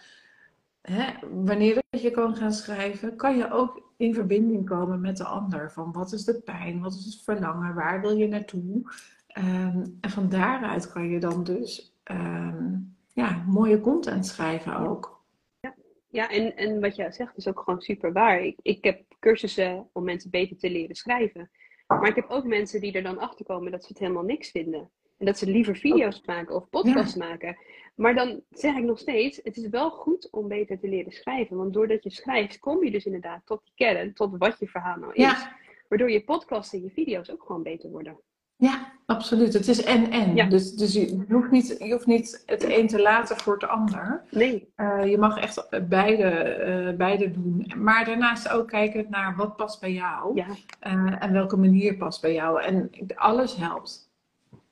hè, 0.81 1.13
wanneer 1.31 1.79
je 1.89 2.11
kan 2.11 2.35
gaan 2.35 2.53
schrijven, 2.53 3.15
kan 3.15 3.37
je 3.37 3.51
ook 3.51 3.91
in 3.97 4.13
verbinding 4.13 4.65
komen 4.65 5.01
met 5.01 5.17
de 5.17 5.25
ander. 5.25 5.71
Van 5.71 5.91
wat 5.91 6.13
is 6.13 6.23
de 6.23 6.41
pijn, 6.41 6.81
wat 6.81 6.93
is 6.93 7.05
het 7.05 7.23
verlangen, 7.23 7.75
waar 7.75 8.01
wil 8.01 8.17
je 8.17 8.27
naartoe? 8.27 8.81
Ehm, 9.37 9.85
en 10.01 10.09
van 10.09 10.29
daaruit 10.29 10.91
kan 10.91 11.09
je 11.09 11.19
dan 11.19 11.43
dus 11.43 11.95
um, 12.11 12.95
ja, 13.13 13.43
mooie 13.47 13.79
content 13.79 14.25
schrijven 14.25 14.77
ook. 14.77 15.23
Ja, 15.59 15.75
ja 16.07 16.29
en, 16.29 16.55
en 16.55 16.79
wat 16.81 16.95
jij 16.95 17.11
zegt 17.11 17.37
is 17.37 17.47
ook 17.47 17.59
gewoon 17.59 17.81
super 17.81 18.13
waar. 18.13 18.41
Ik, 18.41 18.59
ik 18.61 18.83
heb 18.83 19.01
cursussen 19.19 19.89
om 19.93 20.03
mensen 20.03 20.29
beter 20.29 20.57
te 20.57 20.69
leren 20.69 20.95
schrijven. 20.95 21.49
Maar 21.87 22.07
ik 22.07 22.15
heb 22.15 22.29
ook 22.29 22.45
mensen 22.45 22.81
die 22.81 22.91
er 22.91 23.03
dan 23.03 23.17
achter 23.17 23.45
komen 23.45 23.71
dat 23.71 23.81
ze 23.81 23.87
het 23.87 23.99
helemaal 23.99 24.23
niks 24.23 24.51
vinden. 24.51 24.89
En 25.17 25.25
dat 25.25 25.37
ze 25.37 25.51
liever 25.51 25.75
video's 25.75 26.21
maken 26.25 26.55
of 26.55 26.69
podcasts 26.69 27.15
maken. 27.15 27.57
Maar 27.95 28.15
dan 28.15 28.41
zeg 28.49 28.75
ik 28.75 28.83
nog 28.83 28.99
steeds, 28.99 29.39
het 29.43 29.57
is 29.57 29.69
wel 29.69 29.89
goed 29.89 30.29
om 30.31 30.47
beter 30.47 30.79
te 30.79 30.89
leren 30.89 31.11
schrijven. 31.11 31.57
Want 31.57 31.73
doordat 31.73 32.03
je 32.03 32.09
schrijft, 32.09 32.59
kom 32.59 32.83
je 32.83 32.91
dus 32.91 33.05
inderdaad 33.05 33.41
tot 33.45 33.61
die 33.63 33.73
kern, 33.75 34.13
tot 34.13 34.37
wat 34.37 34.59
je 34.59 34.67
verhaal 34.67 34.97
nou 34.97 35.13
is. 35.13 35.47
Waardoor 35.87 36.11
je 36.11 36.23
podcasts 36.23 36.73
en 36.73 36.83
je 36.83 36.89
video's 36.89 37.29
ook 37.29 37.43
gewoon 37.43 37.63
beter 37.63 37.89
worden. 37.89 38.17
Ja, 38.57 38.93
absoluut. 39.05 39.53
Het 39.53 39.67
is 39.67 39.83
en-en. 39.83 40.49
Dus, 40.49 40.73
dus 40.73 40.93
je, 40.93 41.25
hoeft 41.29 41.51
niet, 41.51 41.75
je 41.79 41.91
hoeft 41.91 42.05
niet 42.05 42.43
het 42.45 42.63
een 42.63 42.87
te 42.87 43.01
laten 43.01 43.37
voor 43.37 43.53
het 43.53 43.67
ander. 43.67 44.23
Nee. 44.31 44.73
Uh, 44.75 45.05
je 45.05 45.17
mag 45.17 45.37
echt 45.37 45.87
beide, 45.89 46.57
uh, 46.89 46.97
beide 46.97 47.31
doen. 47.31 47.71
Maar 47.77 48.05
daarnaast 48.05 48.49
ook 48.49 48.67
kijken 48.67 49.05
naar 49.09 49.35
wat 49.35 49.55
past 49.55 49.79
bij 49.79 49.91
jou. 49.91 50.35
Ja. 50.35 50.47
Uh, 50.47 51.23
en 51.23 51.31
welke 51.31 51.57
manier 51.57 51.97
past 51.97 52.21
bij 52.21 52.33
jou. 52.33 52.61
En 52.61 52.89
alles 53.15 53.55
helpt. 53.55 54.11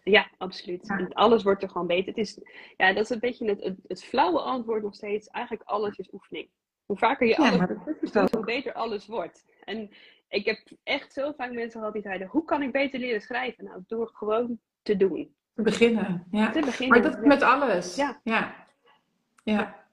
Ja, 0.04 0.28
absoluut. 0.38 0.88
Ja. 0.88 1.08
Alles 1.10 1.44
wordt 1.44 1.64
er 1.64 1.70
gewoon 1.70 1.88
beter. 1.88 2.08
Het 2.08 2.18
is, 2.18 2.40
ja, 2.78 2.94
dat 2.94 3.04
is 3.04 3.10
een 3.10 3.20
beetje 3.20 3.50
het, 3.50 3.64
het, 3.64 3.78
het 3.88 4.04
flauwe 4.04 4.40
antwoord 4.40 4.84
nog 4.84 4.96
steeds. 4.96 5.28
Eigenlijk 5.28 5.70
alles 5.70 5.98
is 5.98 6.14
oefening. 6.14 6.50
Hoe 6.86 6.98
vaker 6.98 7.28
je 7.28 7.38
alles 7.38 7.68
doet, 7.68 8.32
hoe 8.32 8.46
beter 8.46 8.74
alles 8.74 9.08
wordt. 9.08 9.46
En 9.64 9.90
ik 10.28 10.46
heb 10.46 10.60
echt 10.84 11.14
zo 11.14 11.34
vaak 11.38 11.52
mensen 11.52 11.80
gehad 11.80 11.94
die 11.94 12.02
zeiden: 12.02 12.28
hoe 12.28 12.46
kan 12.46 12.62
ik 12.62 12.72
beter 12.72 13.00
leren 13.00 13.22
schrijven? 13.22 13.64
Nou, 13.64 13.84
door 13.88 14.10
gewoon 14.14 14.60
te 14.82 14.98
doen. 14.98 15.36
Te 15.54 15.62
beginnen, 15.62 16.28
ja. 16.32 16.52
Te 16.52 16.60
beginnen, 16.60 17.02
maar 17.02 17.12
dat 17.12 17.26
met 17.26 17.42
alles. 17.42 17.96
Ja. 17.96 18.20
ja. 18.24 18.56
ja. 19.44 19.84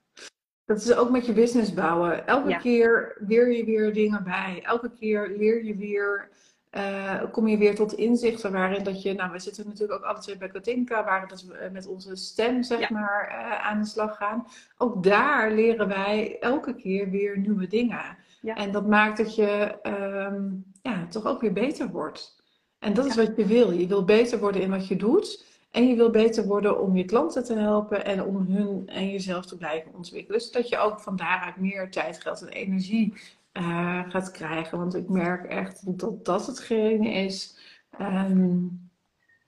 Dat 0.65 0.81
is 0.81 0.95
ook 0.95 1.11
met 1.11 1.27
je 1.27 1.33
business 1.33 1.75
bouwen. 1.75 2.27
Elke 2.27 2.57
keer 2.57 3.17
leer 3.19 3.53
je 3.53 3.65
weer 3.65 3.93
dingen 3.93 4.25
bij. 4.25 4.61
Elke 4.63 4.91
keer 4.93 5.29
leer 5.37 5.65
je 5.65 5.77
weer, 5.77 6.29
uh, 6.71 7.23
kom 7.33 7.49
je 7.49 7.59
weer 7.59 7.75
tot 7.75 7.93
inzichten 7.93 8.53
waarin 8.53 8.85
dat 8.85 9.03
je, 9.03 9.15
nou 9.15 9.33
we 9.33 9.39
zitten 9.39 9.67
natuurlijk 9.67 10.01
ook 10.01 10.17
altijd 10.17 10.39
bij 10.39 10.49
Katinka, 10.49 11.05
waar 11.05 11.29
dat 11.29 11.43
we 11.43 11.69
met 11.73 11.87
onze 11.87 12.17
stem 12.17 12.63
zeg 12.63 12.91
maar 12.91 13.29
uh, 13.29 13.67
aan 13.67 13.81
de 13.81 13.87
slag 13.87 14.17
gaan. 14.17 14.47
Ook 14.77 15.03
daar 15.03 15.51
leren 15.51 15.89
wij 15.89 16.39
elke 16.41 16.75
keer 16.75 17.11
weer 17.11 17.39
nieuwe 17.39 17.67
dingen. 17.67 18.17
Ja. 18.43 18.55
En 18.55 18.73
dat 18.73 18.87
maakt 18.87 19.17
dat 19.17 19.35
je 19.35 19.79
um, 19.83 20.65
ja, 20.83 21.07
toch 21.07 21.27
ook 21.27 21.41
weer 21.41 21.53
beter 21.53 21.89
wordt. 21.89 22.43
En 22.79 22.95
dat 22.95 23.07
is 23.07 23.17
wat 23.17 23.37
je 23.37 23.47
wil. 23.47 23.71
Je 23.71 23.87
wil 23.87 24.05
beter 24.05 24.39
worden 24.39 24.63
in 24.63 24.71
wat 24.71 24.89
je 24.89 24.97
doet. 24.97 25.45
En 25.71 25.89
je 25.89 25.97
wil 25.97 26.11
beter 26.11 26.47
worden 26.47 26.81
om 26.81 26.97
je 26.97 27.05
klanten 27.05 27.45
te 27.45 27.55
helpen 27.55 28.05
en 28.05 28.25
om 28.25 28.37
hun 28.37 28.89
en 28.89 29.11
jezelf 29.11 29.47
te 29.47 29.57
blijven 29.57 29.95
ontwikkelen. 29.95 30.41
Zodat 30.41 30.69
je 30.69 30.79
ook 30.79 31.01
van 31.01 31.17
daaruit 31.17 31.57
meer 31.57 31.91
tijd, 31.91 32.21
geld 32.21 32.43
en 32.43 32.49
energie 32.49 33.15
uh, 33.53 34.11
gaat 34.11 34.31
krijgen. 34.31 34.79
Want 34.79 34.95
ik 34.95 35.09
merk 35.09 35.45
echt 35.45 35.99
dat 35.99 36.25
dat 36.25 36.47
hetgene 36.47 37.11
is. 37.11 37.59
Um, 38.01 38.91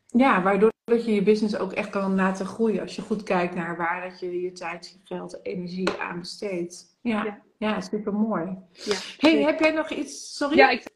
ja, 0.07 0.43
waardoor 0.43 0.73
dat 0.85 1.05
je 1.05 1.15
je 1.15 1.23
business 1.23 1.57
ook 1.57 1.73
echt 1.73 1.91
kan 1.91 2.15
laten 2.15 2.47
groeien. 2.47 2.81
Als 2.81 2.97
je 2.97 3.03
goed 3.03 3.23
kijkt 3.23 3.55
naar 3.55 3.77
waar 3.77 4.09
dat 4.09 4.21
je 4.21 4.41
je 4.41 4.53
tijd, 4.53 4.99
geld 5.05 5.33
en 5.33 5.43
energie 5.43 5.91
aan 5.91 6.19
besteedt. 6.19 6.99
Ja. 7.01 7.25
ja. 7.25 7.43
Ja, 7.59 7.81
super 7.81 8.15
mooi. 8.15 8.59
Ja, 8.73 8.95
hey, 9.19 9.43
heb 9.43 9.61
jij 9.61 9.71
nog 9.71 9.91
iets? 9.91 10.37
Sorry? 10.37 10.57
Ja, 10.57 10.71
ik, 10.71 10.91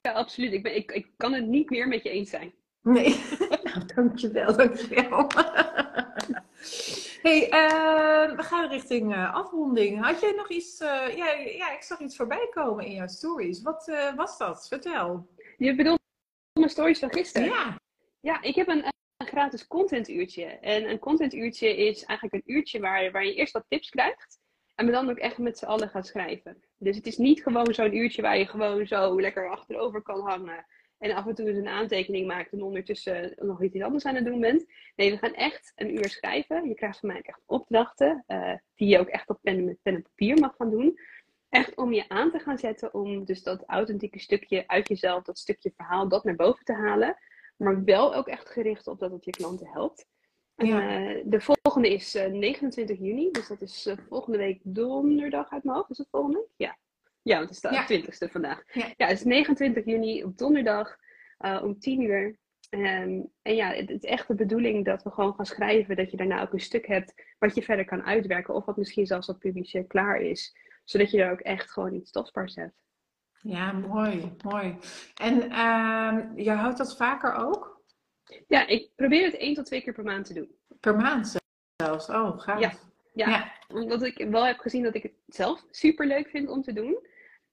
ja 0.00 0.12
absoluut. 0.12 0.52
Ik, 0.52 0.62
ben, 0.62 0.76
ik, 0.76 0.92
ik 0.92 1.06
kan 1.16 1.32
het 1.32 1.46
niet 1.46 1.70
meer 1.70 1.88
met 1.88 2.02
je 2.02 2.10
eens 2.10 2.30
zijn. 2.30 2.52
Nee, 2.82 3.20
nou, 3.64 3.86
dankjewel, 3.94 4.56
dankjewel. 4.56 5.26
hey, 7.22 7.44
uh, 7.44 8.36
we 8.36 8.42
gaan 8.42 8.68
richting 8.68 9.14
uh, 9.14 9.34
afronding. 9.34 10.04
Had 10.04 10.20
jij 10.20 10.32
nog 10.32 10.50
iets? 10.50 10.80
Uh, 10.80 11.16
ja, 11.16 11.30
ja, 11.32 11.72
ik 11.72 11.82
zag 11.82 12.00
iets 12.00 12.16
voorbij 12.16 12.48
komen 12.50 12.84
in 12.84 12.94
jouw 12.94 13.08
stories. 13.08 13.62
Wat 13.62 13.92
was 14.16 14.38
dat? 14.38 14.68
Vertel. 14.68 15.28
Je 15.56 15.74
bedoelt 15.74 16.00
mijn 16.52 16.70
stories 16.70 16.98
van 16.98 17.12
gisteren? 17.12 17.48
Ja. 17.48 17.78
Ja, 18.20 18.42
ik 18.42 18.54
heb 18.54 18.68
een 18.68 18.84
gratis 19.30 19.66
contentuurtje. 19.66 20.44
En 20.44 20.90
een 20.90 20.98
contentuurtje 20.98 21.76
is 21.76 22.04
eigenlijk 22.04 22.34
een 22.46 22.54
uurtje 22.54 22.80
waar, 22.80 23.10
waar 23.10 23.26
je 23.26 23.34
eerst 23.34 23.52
wat 23.52 23.64
tips 23.68 23.88
krijgt. 23.88 24.38
En 24.74 24.86
we 24.86 24.92
dan 24.92 25.10
ook 25.10 25.18
echt 25.18 25.38
met 25.38 25.58
z'n 25.58 25.64
allen 25.64 25.88
gaan 25.88 26.04
schrijven. 26.04 26.62
Dus 26.78 26.96
het 26.96 27.06
is 27.06 27.16
niet 27.16 27.42
gewoon 27.42 27.74
zo'n 27.74 27.96
uurtje 27.96 28.22
waar 28.22 28.38
je 28.38 28.46
gewoon 28.46 28.86
zo 28.86 29.20
lekker 29.20 29.50
achterover 29.50 30.02
kan 30.02 30.20
hangen. 30.20 30.66
En 30.98 31.12
af 31.12 31.26
en 31.26 31.34
toe 31.34 31.48
eens 31.48 31.58
een 31.58 31.68
aantekening 31.68 32.26
maakt 32.26 32.52
en 32.52 32.62
ondertussen 32.62 33.34
nog 33.36 33.62
iets 33.62 33.82
anders 33.82 34.04
aan 34.04 34.14
het 34.14 34.24
doen 34.24 34.40
bent. 34.40 34.64
Nee, 34.96 35.10
we 35.10 35.18
gaan 35.18 35.34
echt 35.34 35.72
een 35.76 35.94
uur 35.94 36.08
schrijven. 36.08 36.68
Je 36.68 36.74
krijgt 36.74 36.98
van 36.98 37.08
mij 37.08 37.20
echt 37.22 37.42
opdrachten. 37.46 38.24
Uh, 38.28 38.54
die 38.74 38.88
je 38.88 38.98
ook 38.98 39.08
echt 39.08 39.28
op 39.28 39.38
pen, 39.42 39.78
pen 39.82 39.94
en 39.94 40.02
papier 40.02 40.38
mag 40.38 40.54
gaan 40.56 40.70
doen. 40.70 40.98
Echt 41.48 41.76
om 41.76 41.92
je 41.92 42.08
aan 42.08 42.30
te 42.30 42.38
gaan 42.38 42.58
zetten 42.58 42.94
om 42.94 43.24
dus 43.24 43.42
dat 43.42 43.64
authentieke 43.66 44.18
stukje 44.18 44.64
uit 44.66 44.88
jezelf, 44.88 45.22
dat 45.22 45.38
stukje 45.38 45.72
verhaal, 45.76 46.08
dat 46.08 46.24
naar 46.24 46.36
boven 46.36 46.64
te 46.64 46.74
halen. 46.74 47.16
Maar 47.60 47.84
wel 47.84 48.14
ook 48.14 48.28
echt 48.28 48.50
gericht 48.50 48.86
op 48.86 48.98
dat 48.98 49.10
het 49.10 49.24
je 49.24 49.30
klanten 49.30 49.66
helpt. 49.66 50.06
Ja. 50.54 51.00
Uh, 51.00 51.22
de 51.24 51.40
volgende 51.40 51.94
is 51.94 52.14
uh, 52.14 52.24
eh, 52.24 52.32
29 52.32 52.98
juni, 52.98 53.30
dus 53.30 53.48
dat 53.48 53.60
is 53.60 53.86
uh, 53.86 53.94
volgende 54.08 54.38
week 54.38 54.60
donderdag 54.62 55.50
uit 55.50 55.64
mijn 55.64 55.76
hoofd. 55.76 55.90
Is 55.90 55.98
het 55.98 56.08
volgende 56.10 56.36
week? 56.36 56.48
Ja. 56.56 56.78
Ja, 57.22 57.36
want 57.36 57.48
het 57.48 57.64
is 57.64 57.86
de 57.86 57.94
ja. 57.94 58.28
20ste 58.28 58.32
vandaag. 58.32 58.62
Ja. 58.72 58.92
ja, 58.96 59.06
het 59.06 59.18
is 59.18 59.24
29 59.24 59.84
juni 59.84 60.24
op 60.24 60.38
donderdag 60.38 60.96
om 61.38 61.78
10 61.78 62.00
uur. 62.00 62.38
Um, 62.70 63.32
en 63.42 63.54
ja, 63.54 63.72
het, 63.72 63.88
het, 63.88 64.04
is 64.04 64.10
echt 64.10 64.28
de 64.28 64.34
bedoeling 64.34 64.84
dat 64.84 65.02
we 65.02 65.10
gewoon 65.10 65.34
gaan 65.34 65.46
schrijven, 65.46 65.96
dat 65.96 66.10
je 66.10 66.16
daarna 66.16 66.42
ook 66.42 66.52
een 66.52 66.60
stuk 66.60 66.86
hebt 66.86 67.14
wat 67.38 67.54
je 67.54 67.62
verder 67.62 67.84
kan 67.84 68.02
uitwerken, 68.02 68.54
of 68.54 68.64
wat 68.64 68.76
misschien 68.76 69.06
zelfs 69.06 69.28
al 69.28 69.38
publiceer 69.38 69.84
klaar 69.84 70.20
is, 70.20 70.56
zodat 70.84 71.10
je 71.10 71.22
er 71.22 71.30
ook 71.30 71.40
echt 71.40 71.70
gewoon 71.70 71.94
iets 71.94 72.10
tastbaars 72.10 72.54
hebt. 72.54 72.82
Ja, 73.42 73.72
mooi, 73.72 74.32
mooi. 74.42 74.76
En 75.14 75.34
uh, 75.36 76.44
je 76.44 76.50
houdt 76.50 76.78
dat 76.78 76.96
vaker 76.96 77.34
ook? 77.34 77.82
Ja, 78.46 78.66
ik 78.66 78.90
probeer 78.96 79.24
het 79.24 79.36
één 79.36 79.54
tot 79.54 79.66
twee 79.66 79.82
keer 79.82 79.92
per 79.92 80.04
maand 80.04 80.26
te 80.26 80.34
doen. 80.34 80.54
Per 80.80 80.96
maand 80.96 81.38
zelfs? 81.76 82.08
Oh, 82.08 82.38
gaaf. 82.38 82.60
Ja, 82.60 82.72
ja, 83.12 83.52
omdat 83.68 84.02
ik 84.02 84.26
wel 84.30 84.46
heb 84.46 84.58
gezien 84.58 84.82
dat 84.82 84.94
ik 84.94 85.02
het 85.02 85.12
zelf 85.26 85.64
super 85.70 86.06
leuk 86.06 86.28
vind 86.28 86.48
om 86.48 86.62
te 86.62 86.72
doen. 86.72 87.08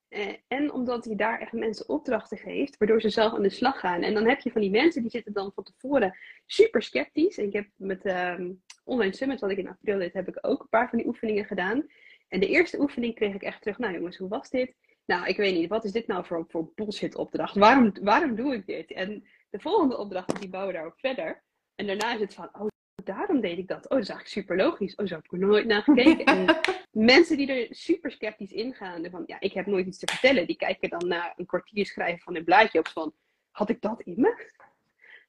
Eh, 0.07 0.33
en 0.47 0.71
omdat 0.71 1.05
hij 1.05 1.15
daar 1.15 1.39
echt 1.39 1.51
mensen 1.51 1.89
opdrachten 1.89 2.37
geeft, 2.37 2.77
waardoor 2.77 3.01
ze 3.01 3.09
zelf 3.09 3.33
aan 3.33 3.41
de 3.41 3.49
slag 3.49 3.79
gaan. 3.79 4.01
En 4.01 4.13
dan 4.13 4.27
heb 4.27 4.39
je 4.39 4.51
van 4.51 4.61
die 4.61 4.69
mensen 4.69 5.01
die 5.01 5.11
zitten 5.11 5.33
dan 5.33 5.51
van 5.55 5.63
tevoren 5.63 6.17
super 6.45 6.81
sceptisch. 6.81 7.37
En 7.37 7.45
ik 7.45 7.53
heb 7.53 7.67
met 7.75 8.05
uh, 8.05 8.39
Online 8.83 9.15
Summit, 9.15 9.39
wat 9.39 9.49
ik 9.49 9.57
in 9.57 9.67
april 9.67 9.99
deed, 9.99 10.13
heb 10.13 10.27
ik 10.27 10.37
ook 10.41 10.61
een 10.61 10.69
paar 10.69 10.89
van 10.89 10.97
die 10.97 11.07
oefeningen 11.07 11.45
gedaan. 11.45 11.85
En 12.27 12.39
de 12.39 12.47
eerste 12.47 12.79
oefening 12.79 13.15
kreeg 13.15 13.33
ik 13.33 13.41
echt 13.41 13.61
terug. 13.61 13.77
Nou 13.77 13.93
jongens, 13.93 14.17
hoe 14.17 14.29
was 14.29 14.49
dit? 14.49 14.75
Nou, 15.07 15.27
ik 15.27 15.37
weet 15.37 15.55
niet, 15.55 15.69
wat 15.69 15.83
is 15.83 15.91
dit 15.91 16.07
nou 16.07 16.25
voor, 16.25 16.45
voor 16.49 16.71
bullshit 16.75 17.15
opdracht? 17.15 17.55
Waarom, 17.55 17.91
waarom 18.01 18.35
doe 18.35 18.53
ik 18.53 18.65
dit? 18.65 18.91
En 18.91 19.27
de 19.49 19.59
volgende 19.59 19.97
opdracht, 19.97 20.39
die 20.39 20.49
bouwen 20.49 20.73
daarop 20.73 20.99
verder. 20.99 21.43
En 21.75 21.87
daarna 21.87 22.13
is 22.13 22.19
het 22.19 22.33
van, 22.33 22.49
oh, 22.53 22.67
daarom 23.03 23.41
deed 23.41 23.57
ik 23.57 23.67
dat. 23.67 23.83
Oh, 23.83 23.89
dat 23.89 23.99
is 23.99 24.09
eigenlijk 24.09 24.27
super 24.27 24.57
logisch. 24.65 24.95
Oh, 24.95 25.05
zo 25.05 25.15
heb 25.15 25.23
ik 25.23 25.31
er 25.31 25.37
nooit 25.39 25.65
naar 25.65 25.81
gekeken. 25.81 26.25
En 26.25 26.59
mensen 27.15 27.37
die 27.37 27.51
er 27.51 27.75
super 27.75 28.11
sceptisch 28.11 28.51
in 28.51 28.73
gaan, 28.73 29.09
van, 29.09 29.23
ja, 29.25 29.39
ik 29.39 29.53
heb 29.53 29.65
nooit 29.65 29.87
iets 29.87 29.99
te 29.99 30.07
vertellen, 30.11 30.47
die 30.47 30.57
kijken 30.57 30.89
dan 30.89 31.07
naar 31.07 31.33
een 31.35 31.45
kwartier 31.45 31.85
schrijven 31.85 32.21
van 32.21 32.35
een 32.35 32.43
blaadje 32.43 32.79
op 32.79 32.87
van, 32.87 33.13
had 33.51 33.69
ik 33.69 33.81
dat 33.81 34.01
in 34.01 34.15
me? 34.17 34.51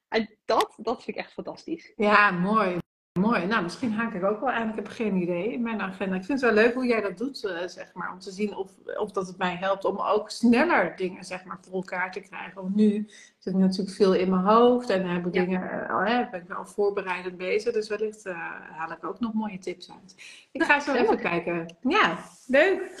En 0.07 0.29
dat, 0.45 0.73
dat 0.77 1.03
vind 1.03 1.17
ik 1.17 1.23
echt 1.23 1.33
fantastisch. 1.33 1.93
Ja, 1.95 2.31
mooi. 2.31 2.77
Mooi. 3.19 3.45
Nou, 3.45 3.63
misschien 3.63 3.93
haak 3.93 4.13
ik 4.13 4.23
ook 4.23 4.39
wel 4.39 4.51
aan. 4.51 4.69
Ik 4.69 4.75
heb 4.75 4.87
geen 4.87 5.15
idee 5.15 5.53
in 5.53 5.61
mijn 5.61 5.81
agenda. 5.81 6.15
Ik 6.15 6.23
vind 6.23 6.41
het 6.41 6.53
wel 6.53 6.63
leuk 6.63 6.73
hoe 6.73 6.85
jij 6.85 7.01
dat 7.01 7.17
doet, 7.17 7.43
uh, 7.43 7.67
zeg 7.67 7.93
maar. 7.93 8.11
Om 8.11 8.19
te 8.19 8.31
zien 8.31 8.55
of, 8.55 8.71
of 8.97 9.11
dat 9.11 9.27
het 9.27 9.37
mij 9.37 9.55
helpt 9.55 9.85
om 9.85 9.99
ook 9.99 10.29
sneller 10.29 10.95
dingen, 10.95 11.23
zeg 11.23 11.43
maar, 11.45 11.57
voor 11.61 11.73
elkaar 11.73 12.11
te 12.11 12.19
krijgen. 12.19 12.61
Want 12.61 12.75
nu 12.75 13.09
zit 13.39 13.53
natuurlijk 13.53 13.95
veel 13.95 14.13
in 14.13 14.29
mijn 14.29 14.43
hoofd. 14.43 14.89
En 14.89 15.09
heb 15.09 15.25
ik 15.25 15.33
dingen, 15.33 15.87
uh, 15.89 16.31
ben 16.31 16.41
ik 16.41 16.47
wel 16.47 16.65
voorbereidend 16.65 17.37
bezig. 17.37 17.73
Dus 17.73 17.89
wellicht 17.89 18.25
uh, 18.25 18.33
haal 18.71 18.91
ik 18.91 19.03
ook 19.03 19.19
nog 19.19 19.33
mooie 19.33 19.57
tips 19.57 19.91
uit. 19.91 20.15
Ik 20.51 20.63
ga 20.63 20.79
zo 20.79 20.93
even 20.93 21.17
kijken. 21.17 21.77
Ja, 21.81 22.17
leuk. 22.47 22.91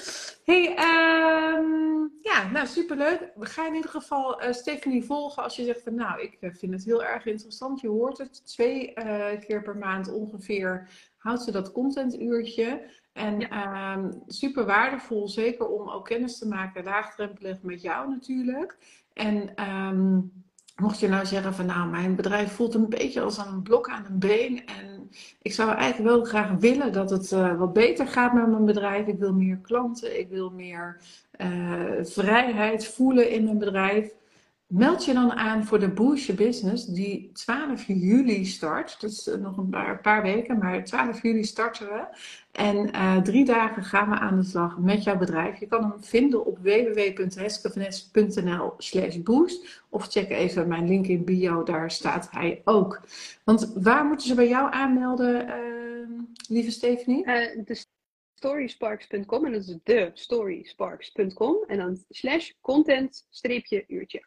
Hey, 0.43 0.69
um, 0.69 2.11
ja, 2.21 2.49
nou 2.51 2.67
superleuk. 2.67 3.31
We 3.35 3.45
gaan 3.45 3.67
in 3.67 3.75
ieder 3.75 3.89
geval 3.89 4.43
uh, 4.43 4.51
Stephanie 4.51 5.03
volgen 5.03 5.43
als 5.43 5.55
je 5.55 5.63
zegt 5.63 5.81
van 5.81 5.95
nou, 5.95 6.21
ik 6.21 6.37
vind 6.41 6.73
het 6.73 6.85
heel 6.85 7.03
erg 7.03 7.25
interessant. 7.25 7.81
Je 7.81 7.87
hoort 7.87 8.17
het 8.17 8.47
twee 8.47 8.93
keer 9.39 9.61
per 9.61 9.77
maand 9.77 10.11
ongeveer 10.11 10.89
houdt 11.17 11.43
ze 11.43 11.51
dat 11.51 11.71
contentuurtje. 11.71 12.81
En 13.19 13.39
ja. 13.39 13.93
um, 13.93 14.23
super 14.27 14.65
waardevol, 14.65 15.27
zeker 15.27 15.67
om 15.67 15.89
ook 15.89 16.05
kennis 16.05 16.37
te 16.37 16.47
maken, 16.47 16.83
laagdrempelig 16.83 17.61
met 17.61 17.81
jou 17.81 18.09
natuurlijk. 18.09 18.77
En 19.13 19.63
um, 19.69 20.31
mocht 20.75 20.99
je 20.99 21.07
nou 21.07 21.25
zeggen 21.25 21.53
van 21.53 21.65
nou, 21.65 21.89
mijn 21.89 22.15
bedrijf 22.15 22.51
voelt 22.51 22.73
een 22.73 22.89
beetje 22.89 23.21
als 23.21 23.37
een 23.37 23.61
blok 23.61 23.89
aan 23.89 24.05
een 24.05 24.19
been. 24.19 24.65
En 24.65 25.09
ik 25.41 25.53
zou 25.53 25.69
eigenlijk 25.71 26.15
wel 26.15 26.23
graag 26.23 26.51
willen 26.51 26.93
dat 26.93 27.09
het 27.09 27.31
uh, 27.31 27.57
wat 27.57 27.73
beter 27.73 28.07
gaat 28.07 28.33
met 28.33 28.47
mijn 28.47 28.65
bedrijf. 28.65 29.07
Ik 29.07 29.19
wil 29.19 29.33
meer 29.33 29.57
klanten, 29.57 30.19
ik 30.19 30.29
wil 30.29 30.49
meer 30.49 31.01
uh, 31.37 31.83
vrijheid 32.01 32.87
voelen 32.87 33.31
in 33.31 33.43
mijn 33.43 33.57
bedrijf. 33.57 34.13
Meld 34.69 35.05
je 35.05 35.13
dan 35.13 35.31
aan 35.31 35.65
voor 35.65 35.79
de 35.79 35.89
Boost 35.89 36.35
Business, 36.35 36.85
die 36.85 37.31
12 37.31 37.87
juli 37.87 38.45
start. 38.45 39.01
Dat 39.01 39.09
is 39.09 39.29
nog 39.39 39.57
een 39.57 39.69
paar, 40.01 40.21
weken, 40.21 40.57
maar 40.57 40.83
12 40.83 41.21
juli 41.21 41.43
starten 41.43 41.87
we. 41.87 42.05
En 42.51 42.95
uh, 42.95 43.17
drie 43.17 43.45
dagen 43.45 43.83
gaan 43.83 44.09
we 44.09 44.15
aan 44.15 44.39
de 44.39 44.43
slag 44.43 44.77
met 44.77 45.03
jouw 45.03 45.17
bedrijf. 45.17 45.59
Je 45.59 45.67
kan 45.67 45.81
hem 45.81 46.03
vinden 46.03 46.45
op 46.45 46.57
www.heskevanes.nl 46.57 48.73
slash 48.77 49.17
boost. 49.17 49.83
Of 49.89 50.07
check 50.07 50.29
even 50.29 50.67
mijn 50.67 50.87
link 50.87 51.07
in 51.07 51.25
bio, 51.25 51.63
daar 51.63 51.91
staat 51.91 52.27
hij 52.31 52.61
ook. 52.63 53.01
Want 53.43 53.71
waar 53.75 54.05
moeten 54.05 54.27
ze 54.27 54.35
bij 54.35 54.47
jou 54.47 54.73
aanmelden, 54.73 55.47
uh, 55.47 55.53
lieve 56.47 56.71
Stephanie? 56.71 57.25
Uh, 57.25 57.33
de 57.65 57.85
storysparks.com 58.33 59.45
en 59.45 59.51
dat 59.51 59.61
is 59.61 59.77
de 59.83 60.11
storysparks.com 60.13 61.63
en 61.67 61.77
dan 61.77 62.03
slash 62.09 62.51
content 62.61 63.25
streepje 63.29 63.83
uurtje. 63.87 64.23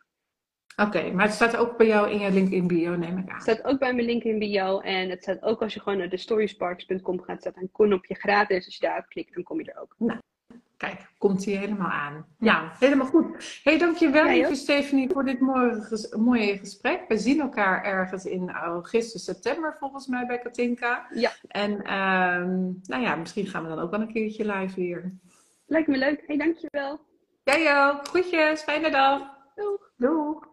Oké, 0.76 1.10
maar 1.10 1.24
het 1.24 1.34
staat 1.34 1.56
ook 1.56 1.76
bij 1.76 1.86
jou 1.86 2.10
in 2.10 2.18
je 2.18 2.30
link 2.30 2.50
in 2.50 2.66
bio, 2.66 2.96
neem 2.96 3.18
ik 3.18 3.28
aan. 3.28 3.34
Het 3.34 3.42
staat 3.42 3.64
ook 3.64 3.78
bij 3.78 3.94
mijn 3.94 4.06
link 4.06 4.22
in 4.22 4.38
bio. 4.38 4.80
En 4.80 5.10
het 5.10 5.22
staat 5.22 5.42
ook 5.42 5.62
als 5.62 5.74
je 5.74 5.80
gewoon 5.80 5.98
naar 5.98 6.08
de 6.08 6.16
storysparks.com 6.16 7.22
gaat, 7.22 7.40
staat 7.40 7.56
een 7.56 7.70
knopje 7.72 8.14
gratis. 8.14 8.64
Als 8.64 8.74
je 8.74 8.86
daarop 8.86 9.06
klikt, 9.08 9.34
dan 9.34 9.42
kom 9.42 9.60
je 9.60 9.72
er 9.72 9.80
ook. 9.80 9.94
Nou, 9.98 10.18
kijk, 10.76 11.10
komt 11.18 11.44
hij 11.44 11.54
helemaal 11.54 11.90
aan. 11.90 12.26
Ja, 12.38 12.60
nou, 12.60 12.72
helemaal 12.78 13.06
goed. 13.06 13.60
hey, 13.64 13.78
dankjewel 13.78 14.26
ja, 14.26 14.32
lieve 14.32 14.54
Stephanie 14.54 15.10
voor 15.10 15.24
dit 15.24 15.40
mooie, 15.40 16.08
mooie 16.18 16.58
gesprek. 16.58 17.04
We 17.08 17.18
zien 17.18 17.40
elkaar 17.40 17.84
ergens 17.84 18.24
in 18.24 18.50
augustus, 18.50 19.24
september 19.24 19.76
volgens 19.78 20.06
mij 20.06 20.26
bij 20.26 20.38
Katinka. 20.38 21.06
Ja. 21.14 21.32
En 21.48 21.72
um, 21.72 22.80
nou 22.82 23.02
ja, 23.02 23.16
misschien 23.16 23.46
gaan 23.46 23.62
we 23.62 23.68
dan 23.68 23.78
ook 23.78 23.90
wel 23.90 24.00
een 24.00 24.12
keertje 24.12 24.52
live 24.52 24.80
weer. 24.80 25.12
Lijkt 25.66 25.88
me 25.88 25.96
leuk. 25.96 26.22
hey, 26.26 26.36
dankjewel. 26.36 27.00
Jij 27.44 27.86
ook. 27.86 28.08
Groetjes, 28.08 28.62
fijne 28.62 28.90
dag. 28.90 29.22
Doeg. 29.54 29.92
Doeg. 29.96 30.51